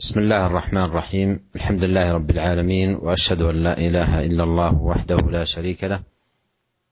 [0.00, 5.16] بسم الله الرحمن الرحيم الحمد لله رب العالمين واشهد ان لا اله الا الله وحده
[5.16, 6.00] لا شريك له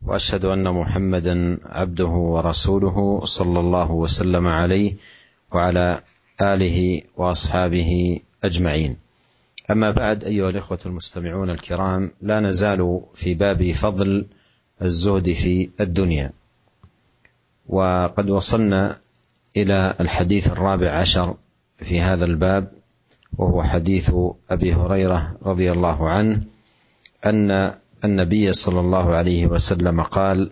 [0.06, 4.94] واشهد ان محمدا عبده ورسوله صلى الله وسلم عليه
[5.52, 6.00] وعلى
[6.42, 8.96] اله واصحابه اجمعين
[9.70, 14.26] اما بعد ايها الاخوه المستمعون الكرام لا نزال في باب فضل
[14.82, 16.32] الزهد في الدنيا
[17.68, 18.98] وقد وصلنا
[19.56, 21.34] إلى الحديث الرابع عشر
[21.78, 22.75] في هذا الباب
[23.38, 24.14] وهو حديث
[24.50, 26.42] أبي هريرة رضي الله عنه
[27.26, 30.50] أن النبي صلى الله عليه وسلم قال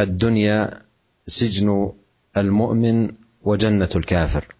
[0.00, 0.82] الدنيا
[1.26, 1.92] سجن
[2.36, 4.54] المؤمن وجنة الكافر.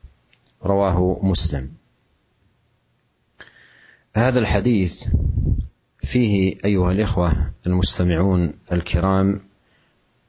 [0.65, 1.71] رواه مسلم.
[4.17, 5.05] هذا الحديث
[6.03, 9.41] فيه أيها الإخوة المستمعون الكرام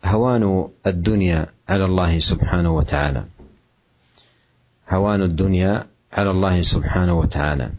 [0.05, 3.25] هوان الدنيا على الله سبحانه وتعالى.
[4.89, 7.69] هوان الدنيا على الله سبحانه وتعالى.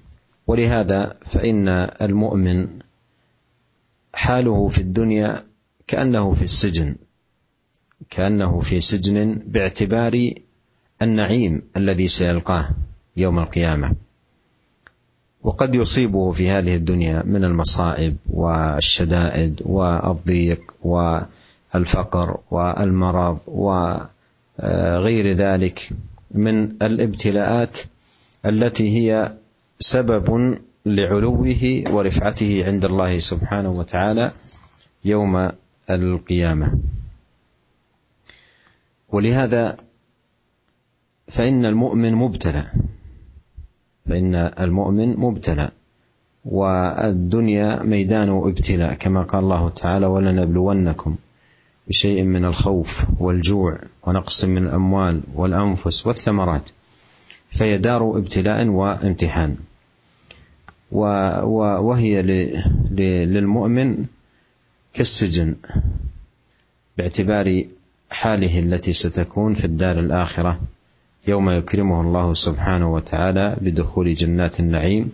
[0.46, 1.69] ولهذا فإن
[2.02, 2.69] المؤمن
[4.14, 5.42] حاله في الدنيا
[5.86, 6.97] كأنه في السجن
[8.11, 10.30] كأنه في سجن باعتبار
[11.03, 12.69] النعيم الذي سيلقاه
[13.16, 13.94] يوم القيامة.
[15.42, 25.91] وقد يصيبه في هذه الدنيا من المصائب والشدائد والضيق والفقر والمرض وغير ذلك
[26.31, 27.78] من الابتلاءات
[28.47, 29.36] التي هي
[29.81, 34.33] سبب لعلوه ورفعته عند الله سبحانه وتعالى
[35.05, 35.50] يوم
[35.91, 36.78] القيامة.
[39.09, 39.77] ولهذا
[41.28, 42.66] فإن المؤمن مبتلى.
[44.06, 45.70] فإن المؤمن مبتلى.
[46.44, 51.16] والدنيا ميدان ابتلاء كما قال الله تعالى ولنبلونكم
[51.89, 56.70] بشيء من الخوف والجوع ونقص من الأموال والأنفس والثمرات
[57.50, 59.56] فهي دار ابتلاء وامتحان.
[60.92, 62.22] وهي
[63.27, 64.04] للمؤمن
[64.94, 65.56] كالسجن
[66.98, 67.64] باعتبار
[68.10, 70.60] حاله التي ستكون في الدار الآخرة
[71.26, 75.12] يوم يكرمه الله سبحانه وتعالى بدخول جنات النعيم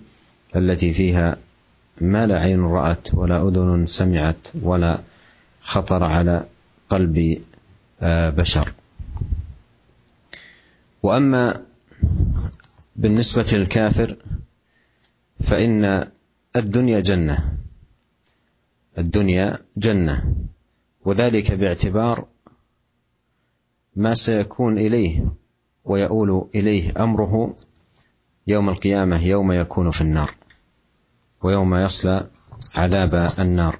[0.56, 1.36] التي فيها
[2.00, 5.00] ما لا عين رأت ولا أذن سمعت ولا
[5.60, 6.44] خطر على
[6.90, 7.40] قلب
[8.02, 8.72] بشر.
[11.02, 11.62] وأما
[12.96, 14.16] بالنسبة للكافر
[15.40, 16.10] فإن
[16.56, 17.58] الدنيا جنة.
[18.98, 20.34] الدنيا جنة.
[21.04, 22.26] وذلك باعتبار
[23.96, 25.32] ما سيكون إليه
[25.84, 27.56] ويؤول إليه أمره
[28.46, 30.34] يوم القيامة يوم يكون في النار.
[31.42, 32.30] ويوم يصلى
[32.74, 33.78] عذاب النار.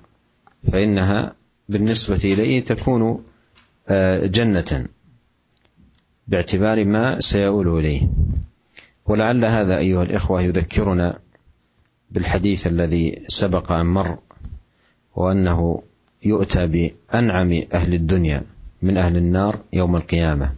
[0.72, 1.34] فإنها
[1.68, 3.24] بالنسبة إليه تكون
[4.24, 4.88] جنة.
[6.28, 8.08] باعتبار ما سيؤول إليه.
[9.06, 11.18] ولعل هذا أيها الإخوة يذكرنا
[12.10, 14.18] بالحديث الذي سبق أن مر
[15.16, 15.82] وأنه
[16.24, 18.42] يؤتى بأنعم أهل الدنيا
[18.82, 20.52] من أهل النار يوم القيامة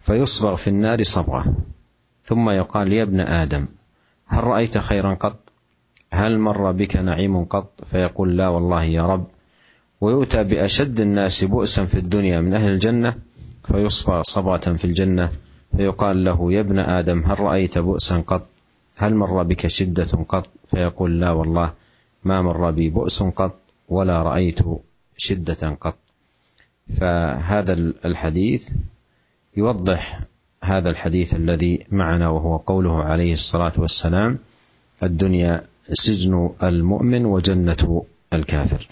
[0.00, 1.54] فيصبغ في النار صبغة.
[2.24, 3.68] ثم يقال يا ابن آدم
[4.26, 5.36] هل رأيت خيرا قط؟
[6.12, 9.26] هل مر بك نعيم قط؟ فيقول لا والله يا رب.
[10.00, 13.14] ويؤتى بأشد الناس بؤسا في الدنيا من أهل الجنة
[13.70, 15.32] فيصبغ صبغة في الجنة
[15.76, 18.46] فيقال له يا ابن آدم هل رأيت بؤسا قط؟
[18.96, 21.72] هل مر بك شدة قط؟ فيقول لا والله
[22.24, 23.58] ما مر بي بؤس قط
[23.88, 24.58] ولا رأيت
[25.16, 25.96] شدة قط.
[27.00, 27.72] فهذا
[28.04, 28.70] الحديث
[29.56, 30.20] يوضح
[30.62, 34.38] هذا الحديث الذي معنا وهو قوله عليه الصلاة والسلام
[35.02, 38.86] الدنيا سجن المؤمن وجنة الكافر.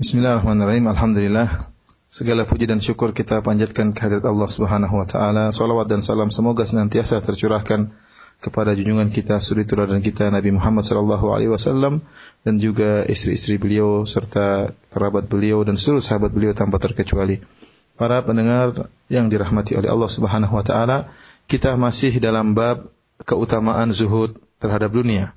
[0.00, 1.71] بسم الله الرحمن الرحيم الحمد لله.
[2.12, 5.48] Segala puji dan syukur kita panjatkan kehadirat Allah Subhanahu wa taala.
[5.48, 7.88] Salawat dan salam semoga senantiasa tercurahkan
[8.36, 12.04] kepada junjungan kita suri teladan kita Nabi Muhammad sallallahu alaihi wasallam
[12.44, 17.40] dan juga istri-istri beliau serta kerabat beliau dan seluruh sahabat beliau tanpa terkecuali.
[17.96, 21.08] Para pendengar yang dirahmati oleh Allah Subhanahu wa taala,
[21.48, 22.92] kita masih dalam bab
[23.24, 25.32] keutamaan zuhud terhadap dunia.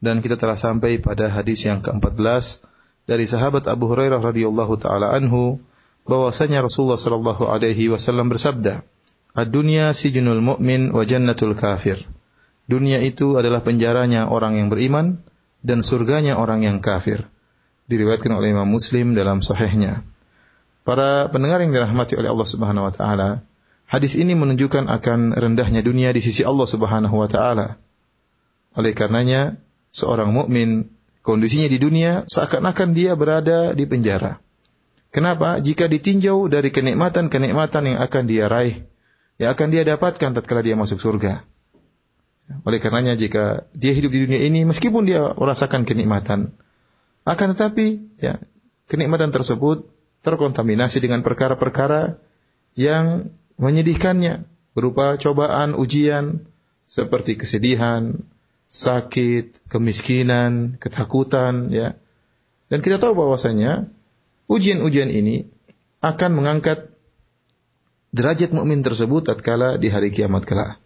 [0.00, 2.64] Dan kita telah sampai pada hadis yang ke-14
[3.04, 5.60] dari sahabat Abu Hurairah radhiyallahu taala anhu
[6.06, 8.86] bahwasanya Rasulullah sallallahu alaihi wasallam bersabda,
[9.34, 12.06] "Ad-dunya sijnul mu'min wa jannatul kafir."
[12.66, 15.22] Dunia itu adalah penjaranya orang yang beriman
[15.62, 17.26] dan surganya orang yang kafir.
[17.86, 20.02] Diriwayatkan oleh Imam Muslim dalam sahihnya.
[20.82, 23.46] Para pendengar yang dirahmati oleh Allah Subhanahu wa taala,
[23.86, 27.78] hadis ini menunjukkan akan rendahnya dunia di sisi Allah Subhanahu wa taala.
[28.74, 29.58] Oleh karenanya,
[29.90, 30.90] seorang mukmin
[31.22, 34.42] kondisinya di dunia seakan-akan dia berada di penjara.
[35.14, 35.58] Kenapa?
[35.62, 38.84] Jika ditinjau dari kenikmatan-kenikmatan yang akan dia raih,
[39.40, 41.44] yang akan dia dapatkan tatkala dia masuk surga.
[42.62, 46.54] Oleh karenanya jika dia hidup di dunia ini meskipun dia merasakan kenikmatan
[47.26, 48.38] akan tetapi ya
[48.86, 49.90] kenikmatan tersebut
[50.22, 52.22] terkontaminasi dengan perkara-perkara
[52.78, 54.46] yang menyedihkannya
[54.78, 56.46] berupa cobaan, ujian
[56.86, 58.22] seperti kesedihan,
[58.70, 61.98] sakit, kemiskinan, ketakutan ya.
[62.70, 63.90] Dan kita tahu bahwasanya
[64.46, 65.46] ujian-ujian ini
[66.02, 66.90] akan mengangkat
[68.14, 70.80] derajat mukmin tersebut tatkala di hari kiamat kelak.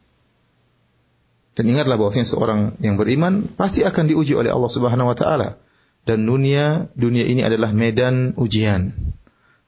[1.55, 5.61] Dan ingatlah bahwasanya seorang yang beriman pasti akan diuji oleh Allah Subhanahu wa taala.
[6.09, 8.97] Dan dunia dunia ini adalah medan ujian.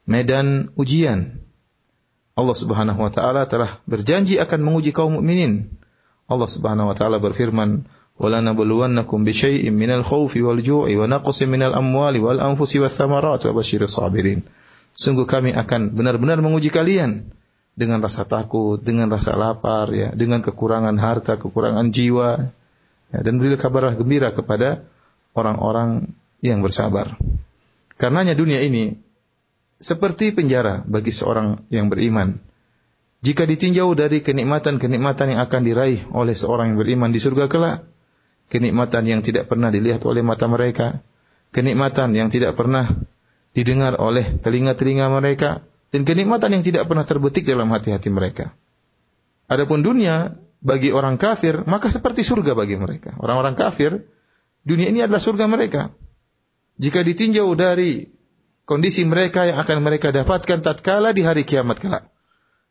[0.09, 1.43] Medan ujian.
[2.33, 5.77] Allah Subhanahu wa taala telah berjanji akan menguji kaum mukminin.
[6.25, 7.85] Allah Subhanahu wa taala berfirman,
[8.23, 12.95] "Wala nabluwannakum bi syai'in minal khaufi wal ju'i wa naqsin minal amwali wal anfusi wath
[12.95, 14.47] thamarat wa basyiris sabirin."
[14.95, 17.35] Sungguh kami akan benar-benar menguji kalian
[17.73, 22.53] dengan rasa takut, dengan rasa lapar, ya, dengan kekurangan harta, kekurangan jiwa,
[23.09, 24.85] ya, dan berilah kabar gembira kepada
[25.33, 26.13] orang-orang
[26.45, 27.17] yang bersabar.
[27.97, 28.93] Karenanya dunia ini
[29.81, 32.39] seperti penjara bagi seorang yang beriman.
[33.23, 37.87] Jika ditinjau dari kenikmatan-kenikmatan yang akan diraih oleh seorang yang beriman di surga kelak,
[38.53, 41.01] kenikmatan yang tidak pernah dilihat oleh mata mereka,
[41.49, 42.93] kenikmatan yang tidak pernah
[43.57, 48.53] didengar oleh telinga-telinga mereka, dan kenikmatan yang tidak pernah terbetik dalam hati-hati mereka.
[49.49, 53.17] Adapun dunia bagi orang kafir maka seperti surga bagi mereka.
[53.17, 54.05] Orang-orang kafir
[54.65, 55.89] dunia ini adalah surga mereka.
[56.77, 58.09] Jika ditinjau dari
[58.65, 62.09] kondisi mereka yang akan mereka dapatkan tatkala di hari kiamat kelak,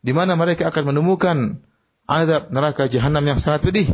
[0.02, 1.62] di mana mereka akan menemukan
[2.11, 3.88] azab neraka jahanam yang sangat pedih.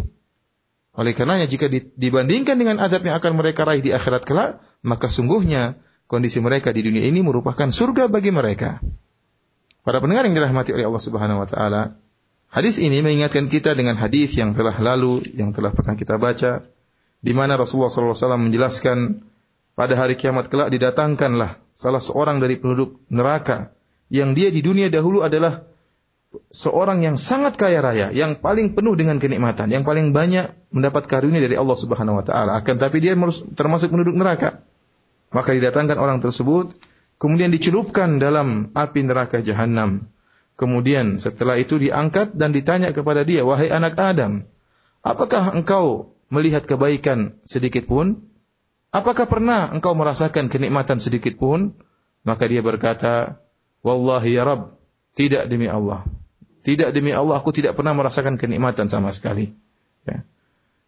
[0.99, 5.79] Oleh karenanya jika dibandingkan dengan azab yang akan mereka raih di akhirat kelak, maka sungguhnya
[6.11, 8.83] kondisi mereka di dunia ini merupakan surga bagi mereka.
[9.87, 11.83] Para pendengar yang dirahmati oleh Allah Subhanahu wa taala,
[12.51, 16.67] hadis ini mengingatkan kita dengan hadis yang telah lalu, yang telah pernah kita baca,
[17.23, 19.23] di mana Rasulullah SAW menjelaskan
[19.79, 23.71] pada hari kiamat kelak didatangkanlah salah seorang dari penduduk neraka
[24.11, 25.68] yang dia di dunia dahulu adalah
[26.53, 31.41] seorang yang sangat kaya raya, yang paling penuh dengan kenikmatan, yang paling banyak mendapat karunia
[31.41, 32.57] dari Allah Subhanahu wa taala.
[32.61, 33.17] Akan tapi dia
[33.57, 34.65] termasuk penduduk neraka.
[35.33, 36.73] Maka didatangkan orang tersebut
[37.21, 40.09] kemudian dicelupkan dalam api neraka jahanam.
[40.59, 44.43] Kemudian setelah itu diangkat dan ditanya kepada dia, "Wahai anak Adam,
[45.07, 48.27] apakah engkau melihat kebaikan sedikit pun?
[48.91, 51.79] Apakah pernah engkau merasakan kenikmatan sedikit pun?"
[52.27, 53.39] Maka dia berkata,
[53.87, 54.78] "Wallahi ya Rabb,
[55.19, 56.07] tidak demi Allah.
[56.63, 59.51] Tidak demi Allah aku tidak pernah merasakan kenikmatan sama sekali."
[60.07, 60.23] Ya.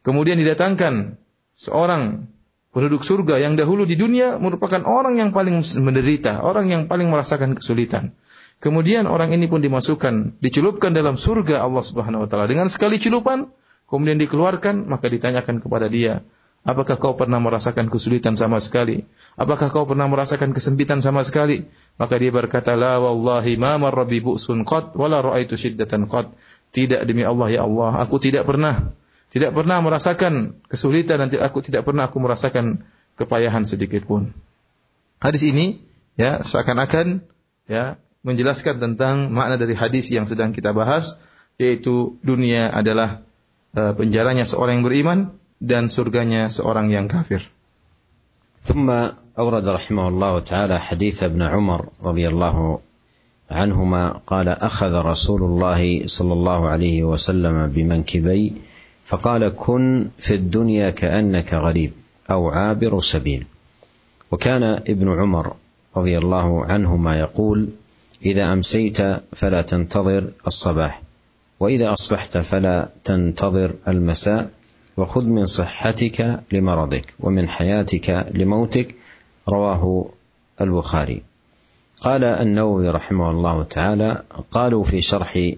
[0.06, 1.18] Kemudian didatangkan
[1.58, 2.30] seorang
[2.70, 7.58] penduduk surga yang dahulu di dunia merupakan orang yang paling menderita, orang yang paling merasakan
[7.58, 8.14] kesulitan.
[8.60, 13.48] Kemudian orang ini pun dimasukkan, dicelupkan dalam surga Allah Subhanahu wa taala dengan sekali celupan,
[13.88, 16.20] kemudian dikeluarkan, maka ditanyakan kepada dia,
[16.60, 19.08] Apakah kau pernah merasakan kesulitan sama sekali?
[19.40, 21.64] Apakah kau pernah merasakan kesempitan sama sekali?
[21.96, 25.56] Maka dia berkata, La wallahi ma marra bi bu'sun qad, wala ra'aitu
[26.04, 26.26] qad.
[26.70, 28.92] Tidak demi Allah ya Allah, aku tidak pernah
[29.30, 32.82] tidak pernah merasakan kesulitan dan aku tidak pernah aku merasakan
[33.14, 34.34] kepayahan sedikit pun.
[35.22, 35.78] Hadis ini
[36.18, 37.22] ya seakan-akan
[37.70, 37.94] ya
[38.26, 41.16] menjelaskan tentang makna dari hadis yang sedang kita bahas
[41.62, 43.22] yaitu dunia adalah
[43.78, 45.18] uh, penjaranya seorang yang beriman
[45.60, 47.44] dan surganya seorang yang kafir.
[48.60, 48.92] ثم
[49.38, 52.78] أورد رحمه الله تعالى حديث ابن عمر رضي الله
[53.50, 58.52] عنهما قال أخذ رسول الله صلى الله عليه وسلم بمنكبي
[59.04, 61.92] فقال كن في الدنيا كانك غريب
[62.30, 63.46] أو عابر سبيل
[64.30, 65.52] وكان ابن عمر
[65.96, 67.68] رضي الله عنهما يقول
[68.22, 68.98] اذا امسيت
[69.32, 71.02] فلا تنتظر الصباح
[71.60, 74.50] واذا اصبحت فلا تنتظر المساء
[75.00, 78.94] وخذ من صحتك لمرضك ومن حياتك لموتك
[79.48, 80.08] رواه
[80.60, 81.22] البخاري.
[82.00, 85.52] قال النووي رحمه الله تعالى قالوا في شرح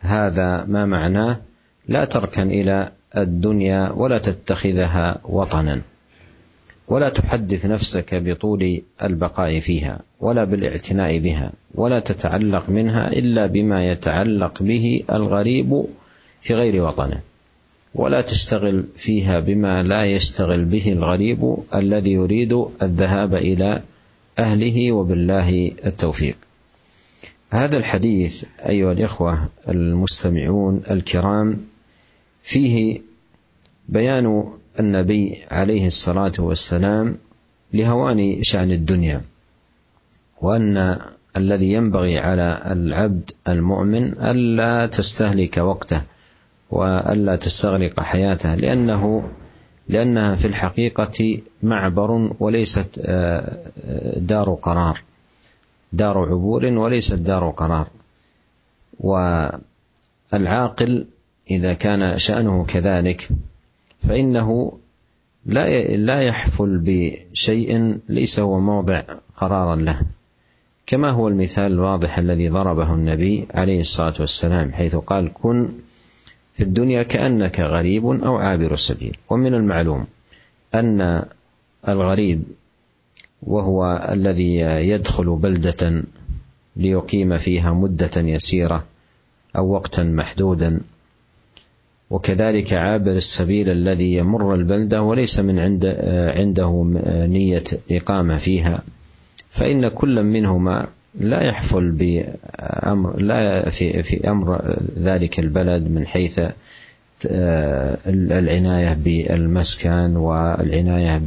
[0.00, 1.40] هذا ما معناه
[1.88, 5.80] لا تركن إلى الدنيا ولا تتخذها وطنا
[6.88, 14.62] ولا تحدث نفسك بطول البقاء فيها ولا بالاعتناء بها ولا تتعلق منها إلا بما يتعلق
[14.62, 15.84] به الغريب
[16.40, 17.33] في غير وطنه.
[17.94, 23.82] ولا تشتغل فيها بما لا يشتغل به الغريب الذي يريد الذهاب إلى
[24.38, 26.36] أهله وبالله التوفيق.
[27.50, 31.60] هذا الحديث أيها الإخوة المستمعون الكرام
[32.42, 33.00] فيه
[33.88, 37.16] بيان النبي عليه الصلاة والسلام
[37.72, 39.22] لهوان شأن الدنيا
[40.40, 40.98] وأن
[41.36, 46.02] الذي ينبغي على العبد المؤمن ألا تستهلك وقته
[46.70, 49.28] وألا تستغرق حياته لأنه
[49.88, 53.00] لأنها في الحقيقة معبر وليست
[54.16, 55.00] دار قرار
[55.92, 57.86] دار عبور وليست دار قرار.
[60.32, 61.06] والعاقل
[61.50, 63.28] إذا كان شأنه كذلك
[64.02, 64.78] فإنه
[65.46, 69.02] لا لا يحفل بشيء ليس هو موضع
[69.36, 70.00] قرارا له.
[70.86, 75.68] كما هو المثال الواضح الذي ضربه النبي عليه الصلاة والسلام حيث قال كن
[76.54, 79.16] في الدنيا كأنك غريب أو عابر سبيل.
[79.30, 80.06] ومن المعلوم
[80.74, 81.24] أن
[81.88, 82.42] الغريب
[83.42, 86.02] وهو الذي يدخل بلدة
[86.76, 88.84] ليقيم فيها مدة يسيرة
[89.56, 90.80] أو وقتا محدودا
[92.10, 95.86] وكذلك عابر السبيل الذي يمر البلدة وليس من عند
[96.36, 96.84] عنده
[97.26, 98.82] نية إقامة فيها
[99.50, 100.86] فإن كل منهما
[101.20, 106.40] لا يحفل بأمر لا في في أمر ذلك البلد من حيث
[108.06, 111.22] العناية بالمسكن والعناية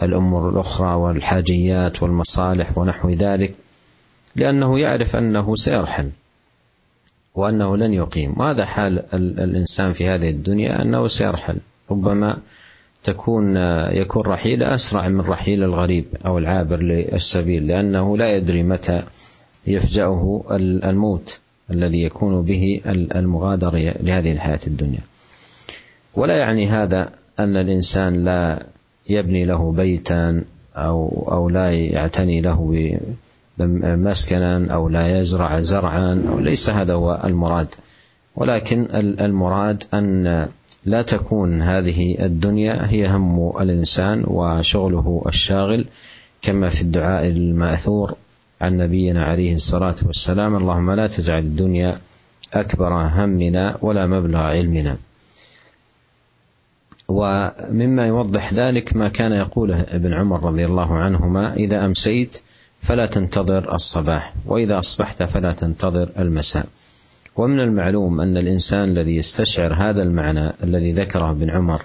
[0.00, 3.54] بالأمور الأخرى والحاجيات والمصالح ونحو ذلك
[4.36, 6.10] لأنه يعرف أنه سيرحل
[7.34, 8.40] وأنه لن يقيم.
[8.40, 11.58] وهذا حال الإنسان في هذه الدنيا أنه سيرحل.
[11.90, 12.38] ربما
[13.02, 13.56] تكون
[13.92, 19.02] يكون رحيل أسرع من رحيل الغريب أو العابر للسبيل لأنه لا يدري متى
[19.66, 20.44] يفجأه
[20.84, 21.40] الموت
[21.70, 25.00] الذي يكون به المغادر لهذه الحياة الدنيا.
[26.14, 28.66] ولا يعني هذا أن الإنسان لا
[29.08, 30.44] يبني له بيتا
[30.76, 32.98] أو أو لا يعتني له
[33.82, 37.74] مسكنا أو لا يزرع زرعا أو ليس هذا هو المراد.
[38.36, 38.86] ولكن
[39.20, 40.48] المراد أن
[40.88, 45.84] لا تكون هذه الدنيا هي هم الإنسان وشغله الشاغل
[46.42, 48.14] كما في الدعاء المأثور
[48.60, 51.98] عن نبينا عليه الصلاة والسلام اللهم لا تجعل الدنيا
[52.54, 54.96] أكبر همنا ولا مبلغ علمنا.
[57.08, 62.42] ومما يوضح ذلك ما كان يقوله ابن عمر رضي الله عنهما إذا أمسيت
[62.80, 66.66] فلا تنتظر الصباح وإذا أصبحت فلا تنتظر المساء.
[67.38, 71.82] ومن المعلوم أن الإنسان الذي يستشعر هذا المعنى الذي ذكره ابن عمر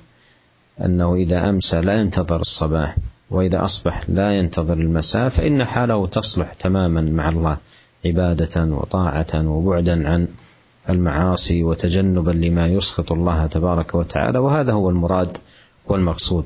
[0.86, 2.96] أنه إذا امسى لا ينتظر الصباح
[3.32, 7.58] وإذا أصبح لا ينتظر المساء فإن حاله تصلح تماما مع الله
[8.06, 10.28] عبادة وطاعة وبعدا عن
[10.90, 15.38] المعاصي وتجنبا لما يسخط الله تبارك وتعالى وهذا هو المراد
[15.88, 16.46] والمقصود.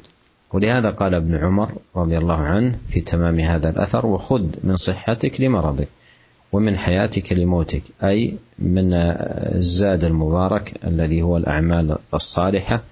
[0.54, 5.88] ولهذا قال ابن عمر رضي الله عنه في تمام هذا الأثر وخذ من صحتك لمرضك.
[6.52, 8.94] ومن حياتك لموتك اي من
[9.60, 12.84] الزاد المبارك الذي هو الاعمال الصالحه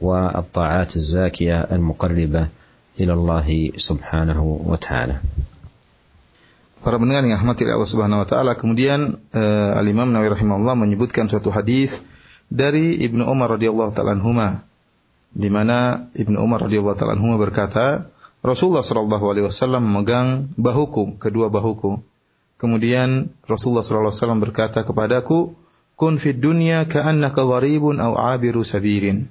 [0.00, 2.48] والطاعات الزاكيه المقربه
[3.00, 5.16] إلى الله سبحانه وتعالى.
[6.84, 11.32] Para pendengar yang rahmati Allah Subhanahu wa taala, kemudian uh, Al Imam Nawawi rahimahullah menyebutkan
[11.32, 12.04] suatu hadis
[12.52, 14.68] dari Ibnu Umar radhiyallahu taala anhuma
[15.32, 18.12] di mana Ibnu Umar radhiyallahu taala anhu berkata,
[18.44, 22.04] Rasulullah sallallahu alaihi wasallam memegang bahuku, kedua bahuku.
[22.54, 25.58] Kemudian Rasulullah wasallam berkata kepadaku,
[25.98, 29.26] "Kun fid dunya ka'annaka gharibun aw 'abiru sabirin."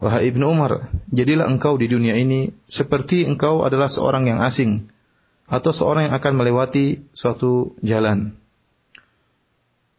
[0.00, 4.88] Wahai Ibnu Umar, jadilah engkau di dunia ini seperti engkau adalah seorang yang asing
[5.44, 8.32] atau seorang yang akan melewati suatu jalan.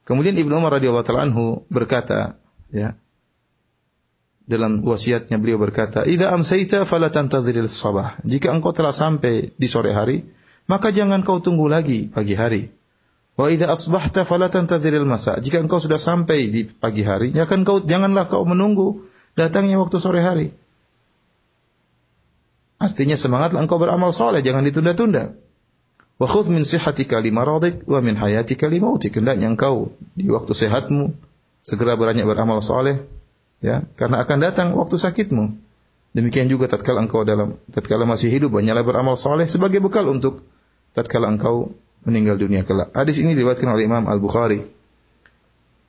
[0.02, 2.42] Kemudian Ibnu Umar radhiyallahu taala anhu berkata,
[2.74, 2.98] ya,
[4.50, 9.94] dalam wasiatnya beliau berkata, "Idza amsayta fala tantadhiril sabah." Jika engkau telah sampai di sore
[9.94, 10.26] hari,
[10.70, 12.74] maka jangan kau tunggu lagi pagi hari.
[13.40, 15.40] Wa idza asbahta fala tantadhiril masa.
[15.40, 19.02] Jika engkau sudah sampai di pagi hari, jangan kau janganlah kau menunggu
[19.34, 20.54] datangnya waktu sore hari.
[22.82, 25.38] Artinya semangatlah engkau beramal soleh, jangan ditunda-tunda.
[26.18, 29.18] Wa khudh min sihhatika li maradik wa min hayatika li mautik.
[29.18, 31.14] Hendaknya engkau di waktu sehatmu
[31.62, 33.06] segera beranjak beramal soleh
[33.62, 35.54] ya karena akan datang waktu sakitmu
[36.12, 40.44] demikian juga tatkala engkau dalam tatkala masih hidup banyaklah beramal soleh sebagai bekal untuk
[40.92, 44.64] tatkala engkau meninggal dunia kelak hadis ini diriwayatkan oleh Imam Al Bukhari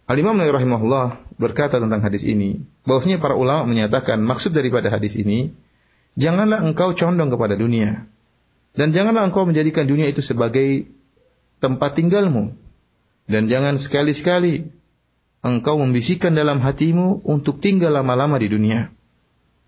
[0.06, 1.06] Al Imam Nawawi rahimahullah
[1.38, 5.54] berkata tentang hadis ini bahwasanya para ulama menyatakan maksud daripada hadis ini
[6.14, 8.06] janganlah engkau condong kepada dunia
[8.72, 10.86] dan janganlah engkau menjadikan dunia itu sebagai
[11.58, 12.54] tempat tinggalmu
[13.30, 14.70] dan jangan sekali-sekali
[15.42, 18.90] engkau membisikkan dalam hatimu untuk tinggal lama-lama di dunia.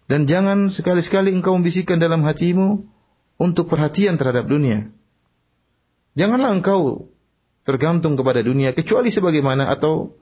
[0.04, 2.84] Dan jangan sekali-sekali engkau membisikkan dalam hatimu
[3.40, 4.92] untuk perhatian terhadap dunia.
[6.14, 7.08] Janganlah engkau
[7.64, 10.12] tergantung kepada dunia kecuali sebagaimana atau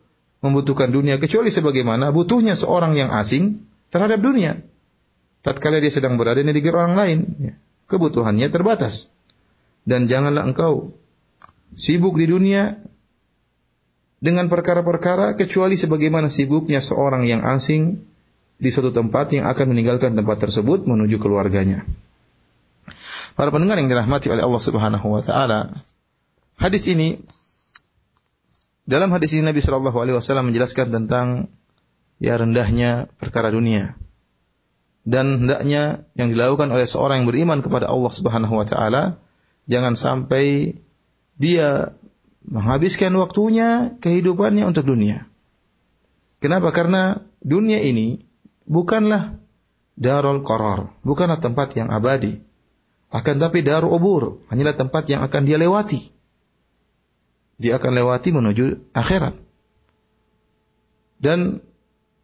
[0.43, 4.63] membutuhkan dunia kecuali sebagaimana butuhnya seorang yang asing terhadap dunia.
[5.43, 7.55] Tatkala dia sedang berada di negeri orang lain, ya,
[7.91, 9.11] kebutuhannya terbatas.
[9.83, 10.95] Dan janganlah engkau
[11.75, 12.79] sibuk di dunia
[14.23, 18.07] dengan perkara-perkara kecuali sebagaimana sibuknya seorang yang asing
[18.63, 21.83] di suatu tempat yang akan meninggalkan tempat tersebut menuju keluarganya.
[23.35, 25.75] Para pendengar yang dirahmati oleh Allah Subhanahu wa taala,
[26.63, 27.19] hadis ini
[28.87, 31.51] dalam hadis ini Nabi Shallallahu alaihi wasallam menjelaskan tentang
[32.23, 33.99] ya rendahnya perkara dunia
[35.03, 39.19] dan hendaknya yang dilakukan oleh seorang yang beriman kepada Allah Subhanahu wa taala
[39.67, 40.79] jangan sampai
[41.35, 41.99] dia
[42.47, 45.27] menghabiskan waktunya, kehidupannya untuk dunia.
[46.43, 46.75] Kenapa?
[46.75, 48.32] Karena dunia ini
[48.67, 49.39] bukanlah
[49.99, 52.41] darul qarar, bukanlah tempat yang abadi.
[53.13, 56.01] Akan tapi darul ubur, hanyalah tempat yang akan dia lewati.
[57.61, 59.37] Dia akan lewati menuju akhirat.
[61.23, 61.63] Dan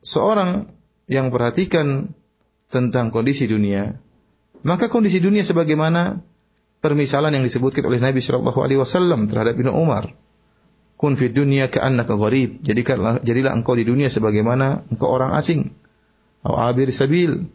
[0.02, 0.72] seorang
[1.06, 2.16] yang perhatikan
[2.72, 4.00] tentang kondisi dunia,
[4.66, 6.18] maka kondisi dunia sebagaimana
[6.82, 10.10] permisalan yang disebutkan oleh Nabi Shallallahu Alaihi Wasallam terhadap Ibnu Umar.
[10.98, 12.58] Kun dunia ka'annaka gharib.
[12.66, 15.70] Jadikanlah jadilah engkau di dunia sebagaimana engkau orang asing.
[16.42, 17.50] Atau abir sabil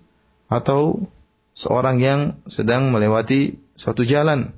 [0.51, 1.09] atau
[1.55, 4.53] seorang yang sedang melewati suatu jalan.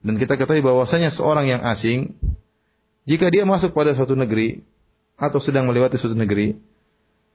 [0.00, 2.14] Dan kita ketahui bahwasanya seorang yang asing
[3.08, 4.62] jika dia masuk pada suatu negeri
[5.18, 6.54] atau sedang melewati suatu negeri,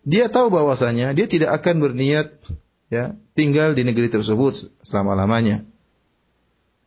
[0.08, 2.40] dia tahu bahwasanya dia tidak akan berniat
[2.94, 5.66] ya tinggal di negeri tersebut selama-lamanya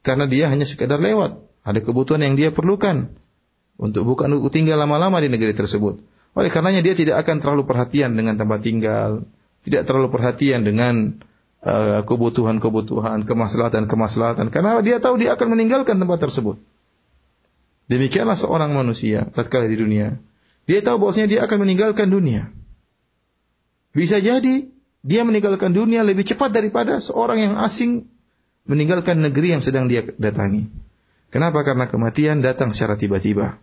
[0.06, 1.42] karena dia hanya sekedar lewat.
[1.66, 3.10] Ada kebutuhan yang dia perlukan
[3.74, 5.98] untuk bukan untuk tinggal lama-lama di negeri tersebut.
[6.36, 9.24] Oleh karenanya dia tidak akan terlalu perhatian dengan tempat tinggal,
[9.64, 11.16] tidak terlalu perhatian dengan
[11.64, 16.60] uh, kebutuhan-kebutuhan, kemaslahatan-kemaslahatan karena dia tahu dia akan meninggalkan tempat tersebut.
[17.88, 20.20] Demikianlah seorang manusia tatkala di dunia.
[20.68, 22.52] Dia tahu bahwasanya dia akan meninggalkan dunia.
[23.96, 24.68] Bisa jadi
[25.06, 28.10] dia meninggalkan dunia lebih cepat daripada seorang yang asing
[28.66, 30.68] meninggalkan negeri yang sedang dia datangi.
[31.30, 31.62] Kenapa?
[31.62, 33.62] Karena kematian datang secara tiba-tiba.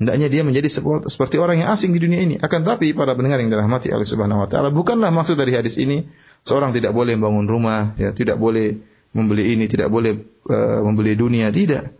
[0.00, 0.68] Hendaknya dia menjadi
[1.06, 2.34] seperti orang yang asing di dunia ini.
[2.40, 6.08] Akan tapi para pendengar yang dirahmati oleh Subhanahu wa taala, bukanlah maksud dari hadis ini
[6.42, 8.80] seorang tidak boleh membangun rumah, ya, tidak boleh
[9.12, 10.16] membeli ini, tidak boleh
[10.48, 11.92] uh, membeli dunia, tidak.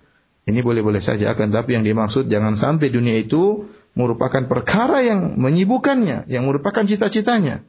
[0.43, 6.27] Ini boleh-boleh saja akan tapi yang dimaksud jangan sampai dunia itu merupakan perkara yang menyibukkannya,
[6.27, 7.63] yang merupakan cita-citanya.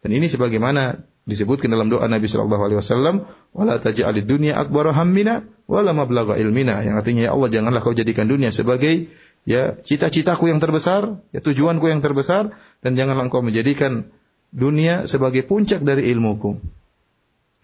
[0.00, 0.96] Dan ini sebagaimana
[1.28, 3.14] disebutkan dalam doa Nabi sallallahu alaihi wasallam,
[3.52, 8.26] "Wala taj'alid dunya akbar hammina wala mablagha ilmina." Yang artinya ya Allah janganlah kau jadikan
[8.26, 9.12] dunia sebagai
[9.48, 12.52] ya cita-citaku yang terbesar, ya tujuanku yang terbesar
[12.84, 14.08] dan janganlah engkau menjadikan
[14.50, 16.58] dunia sebagai puncak dari ilmuku.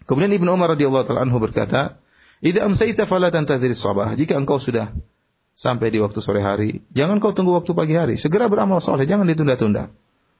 [0.07, 1.99] Kemudian Ibnu Umar radhiyallahu taala anhu berkata,
[2.39, 4.87] "Idza amsayta fala tantazir sabah." Jika engkau sudah
[5.51, 9.27] sampai di waktu sore hari, jangan kau tunggu waktu pagi hari, segera beramal soleh, jangan
[9.27, 9.91] ditunda-tunda.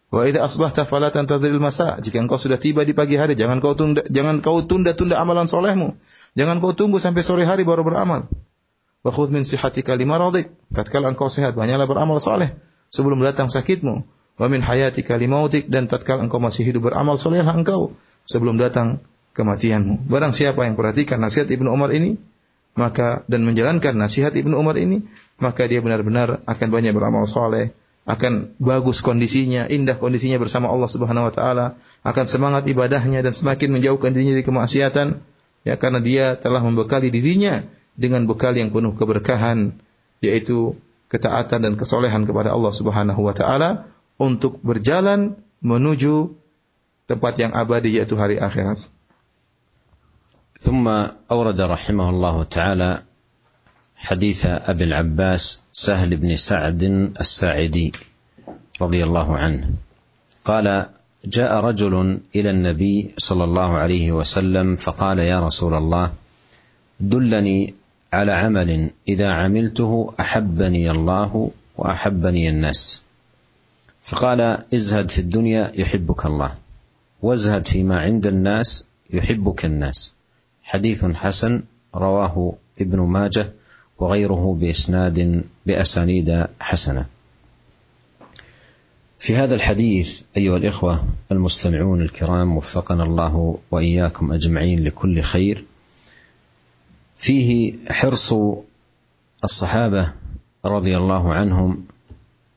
[0.08, 2.00] Wa idza asbahta fala tantadhiril masa.
[2.00, 6.00] Jika engkau sudah tiba di pagi hari, jangan kau tunda jangan kau tunda-tunda amalan solehmu.
[6.40, 8.32] Jangan kau tunggu sampai sore hari baru beramal.
[9.08, 10.52] Wa khudh min sihatika limaradik.
[10.76, 12.52] Tatkala engkau sehat, banyaklah beramal soleh
[12.92, 14.04] sebelum datang sakitmu.
[14.36, 17.96] Wa min hayatika limautik dan tatkala engkau masih hidup beramal solehlah engkau
[18.28, 19.00] sebelum datang
[19.32, 20.12] kematianmu.
[20.12, 22.20] Barang siapa yang perhatikan nasihat Ibnu Umar ini,
[22.76, 25.08] maka dan menjalankan nasihat Ibnu Umar ini,
[25.40, 27.72] maka dia benar-benar akan banyak beramal soleh
[28.08, 31.76] akan bagus kondisinya, indah kondisinya bersama Allah Subhanahu wa taala,
[32.08, 35.08] akan semangat ibadahnya dan semakin menjauhkan dirinya dari kemaksiatan
[35.68, 39.77] ya karena dia telah membekali dirinya dengan bekal yang penuh keberkahan
[40.25, 40.79] yaitu
[41.13, 46.33] ketaatan dan kesolehan kepada Allah Subhanahu wa taala untuk berjalan menuju
[47.05, 48.81] tempat yang abadi yaitu hari akhirat.
[50.63, 50.87] ثم
[51.27, 52.91] أورد رحمه الله تعالى
[53.97, 56.83] حديث أبي العباس سهل بن سعد
[57.19, 57.93] الساعدي
[58.79, 59.63] رضي الله عنه
[60.47, 60.87] قال
[61.27, 61.95] جاء رجل
[62.35, 66.13] إلى النبي صلى الله عليه وسلم فقال يا رسول الله
[67.01, 67.75] دلني
[68.14, 73.04] على عمل إذا عملته أحبني الله وأحبني الناس.
[74.02, 74.42] فقال
[74.74, 76.56] ازهد في الدنيا يحبك الله
[77.22, 80.16] وازهد فيما عند الناس يحبك الناس.
[80.64, 81.64] حديث حسن
[81.96, 83.54] رواه ابن ماجه
[83.98, 87.06] وغيره بإسناد بأسانيد حسنة.
[89.20, 95.66] في هذا الحديث أيها الإخوة المستمعون الكرام وفقنا الله وإياكم أجمعين لكل خير.
[97.18, 98.34] فيه حرص
[99.44, 100.14] الصحابة
[100.66, 101.84] رضي الله عنهم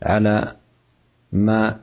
[0.03, 0.57] على
[1.33, 1.81] ما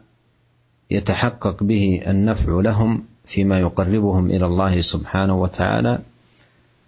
[0.91, 5.99] يتحقق به النفع لهم فيما يقربهم إلى الله سبحانه وتعالى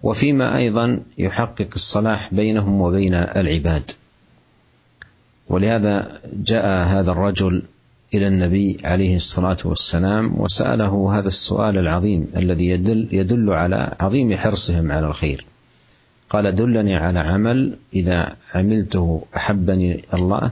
[0.03, 3.91] وفيما أيضا يحقق الصلاح بينهم وبين العباد.
[5.49, 7.63] ولهذا جاء هذا الرجل
[8.13, 14.91] إلى النبي عليه الصلاة والسلام وسأله هذا السؤال العظيم الذي يدل يدل على عظيم حرصهم
[14.91, 15.45] على الخير.
[16.29, 20.51] قال دلني على عمل إذا عملته أحبني الله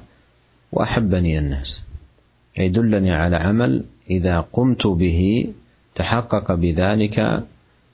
[0.72, 1.84] وأحبني الناس.
[2.60, 5.54] أي دلني على عمل إذا قمت به
[5.96, 7.44] تحقق بذلك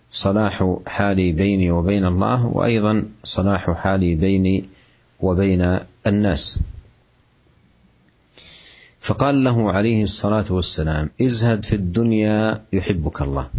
[0.09, 4.65] صلاح حالي بيني وبين الله وأيضا صلاح حالي بيني
[5.19, 6.59] وبين الناس.
[8.99, 13.49] فقال له عليه الصلاة والسلام ازهد في الدنيا يحبك الله.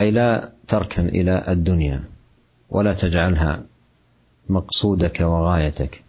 [0.00, 2.04] أي لا تركن إلى الدنيا.
[2.70, 3.62] ولا تجعلها
[4.48, 6.02] مقصودك وغايتك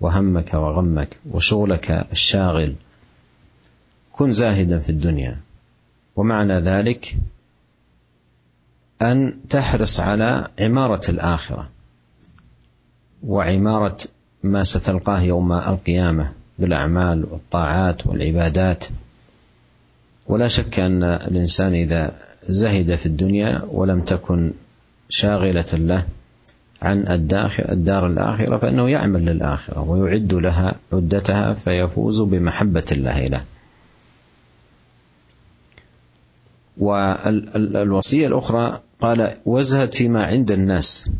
[0.00, 2.74] وهمك وغمك وشغلك الشاغل.
[4.12, 5.40] كن زاهدا في الدنيا.
[6.16, 7.16] ومعنى ذلك
[9.02, 11.68] أن تحرص على عمارة الآخرة
[13.26, 13.98] وعمارة
[14.42, 18.84] ما ستلقاه يوم القيامة بالأعمال والطاعات والعبادات.
[20.26, 24.52] ولا شك أن الإنسان إذا زهد في الدنيا ولم تكن
[25.08, 26.06] شاغلة له
[26.82, 33.44] عن الداخل الدار الآخرة فإنه يعمل للآخرة ويعد لها عدتها فيفوز بمحبة الله له.
[36.78, 41.10] والوصية الأخرى قال وازهد فيما عند الناس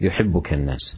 [0.00, 0.96] يحبك الناس.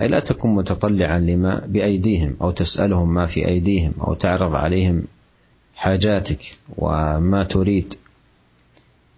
[0.00, 5.04] أي لا تكن متطلعا لما بأيديهم أو تسألهم ما في أيديهم أو تعرض عليهم
[5.74, 7.94] حاجاتك وما تريد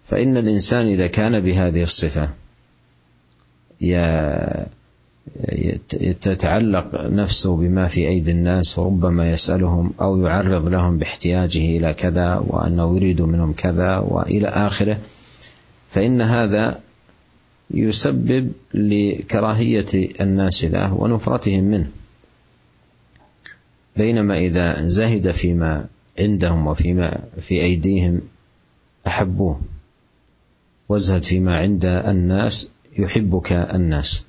[0.05, 2.29] فإن الإنسان إذا كان بهذه الصفة
[6.21, 12.95] تتعلق نفسه بما في أيدي الناس وربما يسألهم أو يعرض لهم باحتياجه إلى كذا وأنه
[12.95, 14.99] يريد منهم كذا وإلى آخره.
[15.89, 16.79] فإن هذا
[17.71, 21.87] يسبب لكراهية الناس له ونفرتهم منه.
[23.97, 25.85] بينما إذا زهد فيما
[26.19, 28.21] عندهم وفيما في أيديهم
[29.07, 29.61] أحبوه.
[30.93, 34.25] وازهد فيما عند الناس يحبك الناس.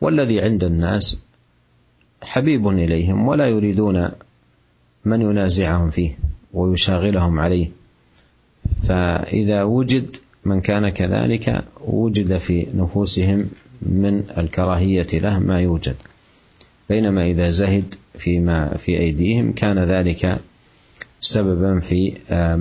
[0.00, 1.18] والذي عند الناس
[2.22, 4.08] حبيب إليهم ولا يريدون
[5.04, 6.18] من ينازعهم فيه
[6.52, 7.70] ويشاغلهم عليه.
[8.88, 13.50] فإذا وجد من كان كذلك وجد في نفوسهم
[13.82, 15.96] من الكراهية له ما يوجد.
[16.88, 20.40] بينما إذا زهد فيما في أيديهم كان ذلك
[21.20, 22.12] سببا في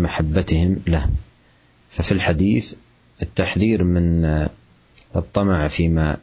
[0.03, 1.09] محبتهم له.
[1.89, 2.75] ففي الحديث
[3.21, 4.25] التحذير من
[5.15, 6.17] الطمع فيما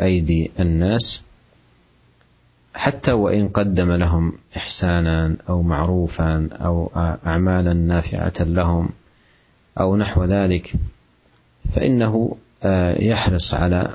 [0.00, 1.22] أيدي الناس
[2.74, 6.90] حتى وإن قدم لهم إحسانا أو معروفا أو
[7.26, 8.88] أعمالا نافعة لهم
[9.80, 10.72] أو نحو ذلك
[11.74, 12.36] فإنه
[12.98, 13.94] يحرص على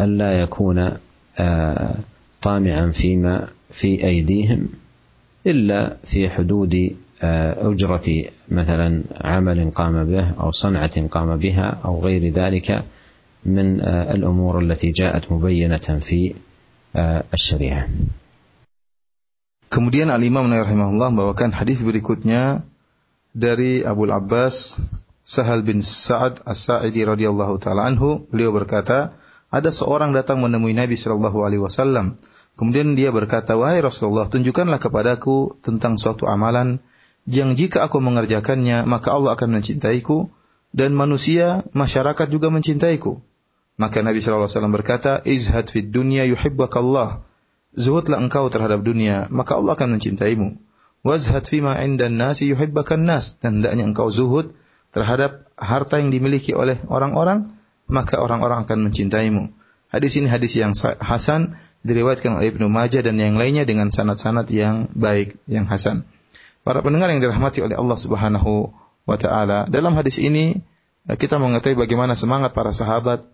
[0.00, 0.92] ألا يكون
[2.42, 4.68] طامعا فيما في أيديهم
[5.46, 6.96] إلا في حدود
[7.71, 8.07] أجرة
[8.51, 12.83] مثلا عمل قام به أو صنعة قام بها أو غير ذلك
[13.45, 16.35] من الأمور التي جاءت مبينة في
[17.33, 17.87] الشريعة
[19.73, 22.61] Kemudian Al-Imam Nawawi rahimahullah membawakan hadis berikutnya
[23.33, 24.77] dari Abu Abbas
[25.25, 29.17] Sahal bin Sa'ad As-Sa'idi radhiyallahu taala anhu, beliau berkata,
[29.49, 32.21] ada seorang datang menemui Nabi sallallahu alaihi wasallam.
[32.53, 36.77] Kemudian dia berkata, "Wahai Rasulullah, tunjukkanlah kepadaku tentang suatu amalan
[37.24, 40.30] yang jika aku mengerjakannya maka Allah akan mencintaiku
[40.70, 43.18] dan manusia masyarakat juga mencintaiku.
[43.78, 47.22] Maka Nabi sallallahu alaihi wasallam berkata, "Izhad fid dunya yuhibbukallah."
[47.78, 50.58] Zuhudlah engkau terhadap dunia, maka Allah akan mencintaimu.
[51.06, 53.38] Wazhad fima indan nasi yuhibbakan nas.
[53.38, 54.50] Dan hendaknya engkau zuhud
[54.90, 57.54] terhadap harta yang dimiliki oleh orang-orang,
[57.86, 59.54] maka orang-orang akan mencintaimu.
[59.88, 64.90] Hadis ini hadis yang hasan diriwayatkan oleh Ibnu Majah dan yang lainnya dengan sanad-sanad yang
[64.92, 66.04] baik, yang hasan.
[66.68, 68.76] Para pendengar yang dirahmati oleh Allah Subhanahu
[69.08, 70.60] wa taala, dalam hadis ini
[71.08, 73.24] eh, kita mengetahui bagaimana semangat para sahabat